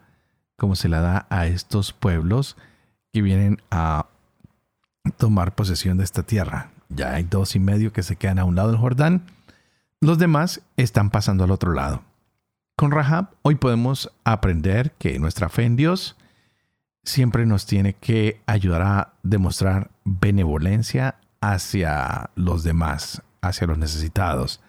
como 0.56 0.76
se 0.76 0.88
la 0.88 1.00
da 1.00 1.26
a 1.28 1.46
estos 1.46 1.92
pueblos 1.92 2.56
que 3.12 3.22
vienen 3.22 3.60
a 3.70 4.06
tomar 5.16 5.54
posesión 5.54 5.98
de 5.98 6.04
esta 6.04 6.22
tierra. 6.22 6.70
Ya 6.90 7.14
hay 7.14 7.22
dos 7.22 7.57
y 7.57 7.61
medio 7.61 7.92
que 7.92 8.03
se 8.03 8.16
quedan 8.16 8.38
a 8.38 8.44
un 8.44 8.57
lado 8.57 8.70
del 8.70 8.81
Jordán, 8.81 9.22
los 10.00 10.18
demás 10.18 10.62
están 10.76 11.11
pasando 11.11 11.44
al 11.44 11.50
otro 11.50 11.72
lado. 11.72 12.03
Con 12.76 12.90
Rahab 12.90 13.31
hoy 13.42 13.55
podemos 13.55 14.11
aprender 14.24 14.92
que 14.92 15.18
nuestra 15.18 15.48
fe 15.48 15.64
en 15.64 15.76
Dios 15.76 16.16
siempre 17.05 17.46
nos 17.46 17.66
tiene 17.66 17.94
que 17.94 18.40
ayudar 18.46 18.83
a 18.83 19.12
demostrar 19.22 19.90
benevolencia 20.05 21.16
hacia 21.40 22.31
los 22.35 22.64
demás, 22.64 23.22
hacia 23.40 23.66
los 23.66 23.79
necesitados, 23.79 24.61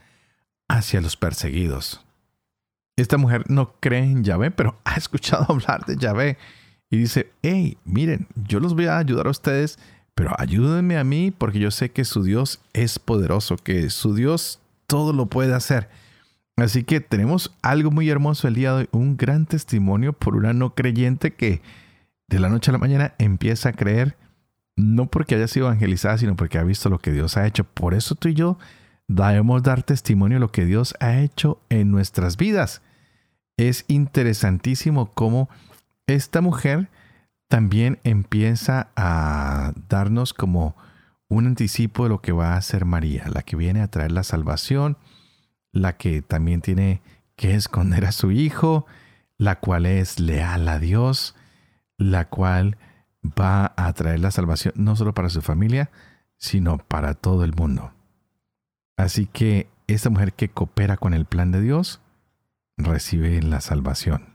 hacia 0.68 1.02
los 1.02 1.18
perseguidos. 1.18 2.06
Esta 2.98 3.18
mujer 3.18 3.50
no 3.50 3.74
cree 3.80 4.04
en 4.04 4.24
Yahvé, 4.24 4.52
pero 4.52 4.78
ha 4.84 4.96
escuchado 4.96 5.46
hablar 5.50 5.86
de 5.86 5.98
Yahvé 5.98 6.38
y 6.90 6.98
dice, 6.98 7.32
hey, 7.42 7.78
miren, 7.86 8.28
yo 8.36 8.60
los 8.60 8.76
voy 8.76 8.86
a 8.86 8.98
ayudar 8.98 9.28
a 9.28 9.32
ustedes, 9.32 9.80
pero 10.22 10.36
ayúdenme 10.38 11.00
a 11.00 11.04
mí 11.04 11.32
porque 11.36 11.58
yo 11.58 11.72
sé 11.72 11.90
que 11.90 12.06
su 12.06 12.22
Dios 12.22 12.62
es 12.74 13.00
poderoso, 13.00 13.58
que 13.58 13.90
su 13.90 14.14
Dios 14.14 14.60
todo 14.86 15.14
lo 15.14 15.26
puede 15.26 15.56
hacer. 15.56 15.90
Así 16.58 16.84
que 16.84 17.00
tenemos 17.00 17.56
algo 17.64 17.90
muy 17.90 18.08
hermoso 18.08 18.48
el 18.48 18.54
día 18.54 18.72
de 18.72 18.82
hoy, 18.82 18.90
un 18.92 19.18
gran 19.18 19.48
testimonio 19.48 20.14
por 20.14 20.36
una 20.36 20.54
no 20.54 20.76
creyente 20.76 21.34
que 21.34 21.64
de 22.28 22.38
la 22.38 22.50
noche 22.50 22.70
a 22.70 22.74
la 22.74 22.78
mañana 22.78 23.16
empieza 23.18 23.70
a 23.70 23.74
creer, 23.74 24.16
no 24.76 25.08
porque 25.08 25.34
haya 25.34 25.48
sido 25.48 25.66
evangelizada, 25.66 26.20
sino 26.20 26.36
porque 26.36 26.60
ha 26.60 26.64
visto 26.64 26.88
lo 26.90 27.00
que 27.00 27.12
Dios 27.12 27.36
ha 27.36 27.48
hecho. 27.48 27.64
Por 27.64 27.96
eso 27.96 28.14
tú 28.14 28.28
y 28.28 28.36
yo 28.36 28.60
debemos 29.08 29.64
dar 29.64 29.82
testimonio 29.82 30.36
de 30.36 30.42
lo 30.42 30.52
que 30.52 30.66
Dios 30.66 30.94
ha 31.00 31.18
hecho 31.18 31.60
en 31.70 31.90
nuestras 31.90 32.38
vidas. 32.38 32.84
Es 33.58 33.86
interesantísimo 33.88 35.10
cómo 35.16 35.50
esta 36.06 36.42
mujer 36.42 36.90
también 37.52 38.00
empieza 38.06 38.92
a 38.96 39.74
darnos 39.90 40.34
como 40.34 40.74
un 41.28 41.48
anticipo 41.48 42.04
de 42.04 42.10
lo 42.10 42.22
que 42.22 42.32
va 42.32 42.54
a 42.54 42.58
hacer 42.58 42.86
María, 42.86 43.26
la 43.28 43.42
que 43.42 43.58
viene 43.58 43.82
a 43.82 43.90
traer 43.90 44.14
la 44.14 44.24
salvación, 44.24 44.96
la 45.74 45.98
que 45.98 46.22
también 46.22 46.62
tiene 46.62 47.02
que 47.36 47.56
esconder 47.56 48.06
a 48.06 48.14
su 48.14 48.32
hijo, 48.32 48.86
la 49.38 49.60
cual 49.60 49.86
es 49.86 50.22
leal 50.22 50.66
a 50.70 50.80
Dios, 50.80 51.36
la 51.98 52.30
cual 52.30 52.78
va 53.22 53.74
a 53.76 53.92
traer 53.92 54.22
la 54.22 54.32
salvación 54.32 54.74
no 54.78 54.96
solo 54.96 55.14
para 55.14 55.28
su 55.28 55.42
familia, 55.42 55.92
sino 56.38 56.78
para 56.78 57.16
todo 57.16 57.44
el 57.44 57.54
mundo. 57.54 57.92
Así 58.96 59.26
que 59.26 59.68
esta 59.88 60.10
mujer 60.10 60.32
que 60.32 60.48
coopera 60.48 60.96
con 60.96 61.14
el 61.14 61.26
plan 61.26 61.52
de 61.52 61.60
Dios 61.60 62.00
recibe 62.78 63.42
la 63.42 63.60
salvación. 63.60 64.31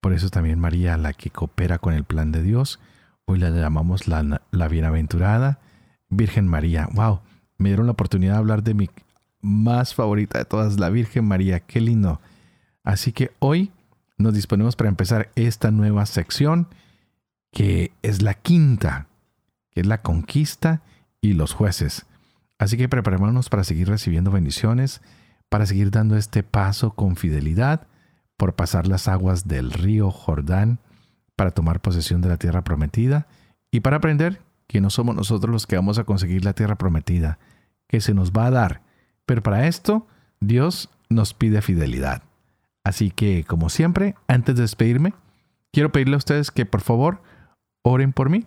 Por 0.00 0.12
eso 0.12 0.28
también 0.28 0.60
María, 0.60 0.96
la 0.96 1.12
que 1.12 1.30
coopera 1.30 1.78
con 1.78 1.94
el 1.94 2.04
plan 2.04 2.32
de 2.32 2.42
Dios, 2.42 2.78
hoy 3.24 3.38
la 3.38 3.50
llamamos 3.50 4.08
la, 4.08 4.42
la 4.50 4.68
bienaventurada 4.68 5.58
Virgen 6.08 6.46
María. 6.46 6.88
¡Wow! 6.92 7.20
Me 7.56 7.70
dieron 7.70 7.86
la 7.86 7.92
oportunidad 7.92 8.34
de 8.34 8.38
hablar 8.38 8.62
de 8.62 8.74
mi 8.74 8.90
más 9.40 9.94
favorita 9.94 10.38
de 10.38 10.44
todas, 10.44 10.78
la 10.78 10.90
Virgen 10.90 11.24
María. 11.24 11.60
¡Qué 11.60 11.80
lindo! 11.80 12.20
Así 12.84 13.12
que 13.12 13.32
hoy 13.40 13.72
nos 14.16 14.34
disponemos 14.34 14.76
para 14.76 14.88
empezar 14.88 15.30
esta 15.34 15.70
nueva 15.70 16.06
sección 16.06 16.68
que 17.50 17.92
es 18.02 18.22
la 18.22 18.34
quinta, 18.34 19.06
que 19.70 19.80
es 19.80 19.86
la 19.86 20.02
conquista 20.02 20.82
y 21.20 21.32
los 21.32 21.52
jueces. 21.52 22.06
Así 22.58 22.76
que 22.76 22.88
preparémonos 22.88 23.48
para 23.48 23.64
seguir 23.64 23.88
recibiendo 23.88 24.30
bendiciones, 24.30 25.00
para 25.48 25.66
seguir 25.66 25.90
dando 25.90 26.16
este 26.16 26.42
paso 26.42 26.90
con 26.90 27.16
fidelidad 27.16 27.86
por 28.38 28.54
pasar 28.54 28.86
las 28.86 29.08
aguas 29.08 29.46
del 29.46 29.72
río 29.72 30.10
Jordán 30.10 30.78
para 31.36 31.50
tomar 31.50 31.80
posesión 31.80 32.22
de 32.22 32.28
la 32.28 32.38
tierra 32.38 32.64
prometida 32.64 33.26
y 33.70 33.80
para 33.80 33.98
aprender 33.98 34.40
que 34.66 34.80
no 34.80 34.88
somos 34.88 35.14
nosotros 35.14 35.52
los 35.52 35.66
que 35.66 35.76
vamos 35.76 35.98
a 35.98 36.04
conseguir 36.04 36.44
la 36.44 36.54
tierra 36.54 36.76
prometida, 36.76 37.38
que 37.88 38.00
se 38.00 38.14
nos 38.14 38.32
va 38.32 38.46
a 38.46 38.50
dar. 38.50 38.82
Pero 39.26 39.42
para 39.42 39.66
esto, 39.66 40.06
Dios 40.40 40.88
nos 41.10 41.34
pide 41.34 41.62
fidelidad. 41.62 42.22
Así 42.84 43.10
que, 43.10 43.44
como 43.44 43.68
siempre, 43.68 44.14
antes 44.28 44.54
de 44.54 44.62
despedirme, 44.62 45.14
quiero 45.72 45.90
pedirle 45.90 46.14
a 46.14 46.18
ustedes 46.18 46.50
que 46.50 46.64
por 46.64 46.80
favor 46.80 47.20
oren 47.82 48.12
por 48.12 48.30
mí, 48.30 48.46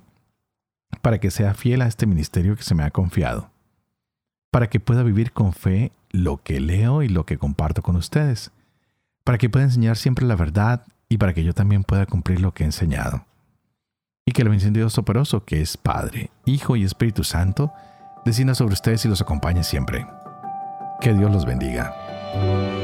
para 1.02 1.20
que 1.20 1.32
sea 1.32 1.54
fiel 1.54 1.82
a 1.82 1.88
este 1.88 2.06
ministerio 2.06 2.56
que 2.56 2.64
se 2.64 2.76
me 2.76 2.84
ha 2.84 2.92
confiado, 2.92 3.52
para 4.52 4.70
que 4.70 4.80
pueda 4.80 5.04
vivir 5.04 5.32
con 5.32 5.54
fe 5.54 5.92
lo 6.12 6.42
que 6.44 6.60
leo 6.60 7.04
y 7.04 7.10
lo 7.10 7.26
que 7.26 7.38
comparto 7.38 7.82
con 7.82 7.96
ustedes, 7.96 8.52
para 9.24 9.38
que 9.38 9.50
pueda 9.50 9.66
enseñar 9.66 9.98
siempre 9.98 10.26
la 10.26 10.36
verdad 10.36 10.86
y 11.10 11.18
para 11.18 11.34
que 11.34 11.44
yo 11.44 11.54
también 11.54 11.84
pueda 11.84 12.06
cumplir 12.06 12.42
lo 12.42 12.54
que 12.54 12.64
he 12.64 12.66
enseñado. 12.66 13.26
Y 14.26 14.32
que 14.32 14.44
el 14.44 14.50
bendición 14.50 14.74
Dios 14.74 14.94
soporoso, 14.94 15.46
que 15.46 15.62
es 15.62 15.78
Padre, 15.78 16.32
Hijo 16.46 16.76
y 16.76 16.84
Espíritu 16.84 17.24
Santo, 17.24 17.74
descienda 18.24 18.56
sobre 18.56 18.74
ustedes 18.74 19.04
y 19.06 19.10
los 19.10 19.22
acompañe 19.22 19.64
siempre. 19.64 20.06
Que 21.02 21.14
Dios 21.14 21.32
los 21.32 21.46
bendiga. 21.46 22.81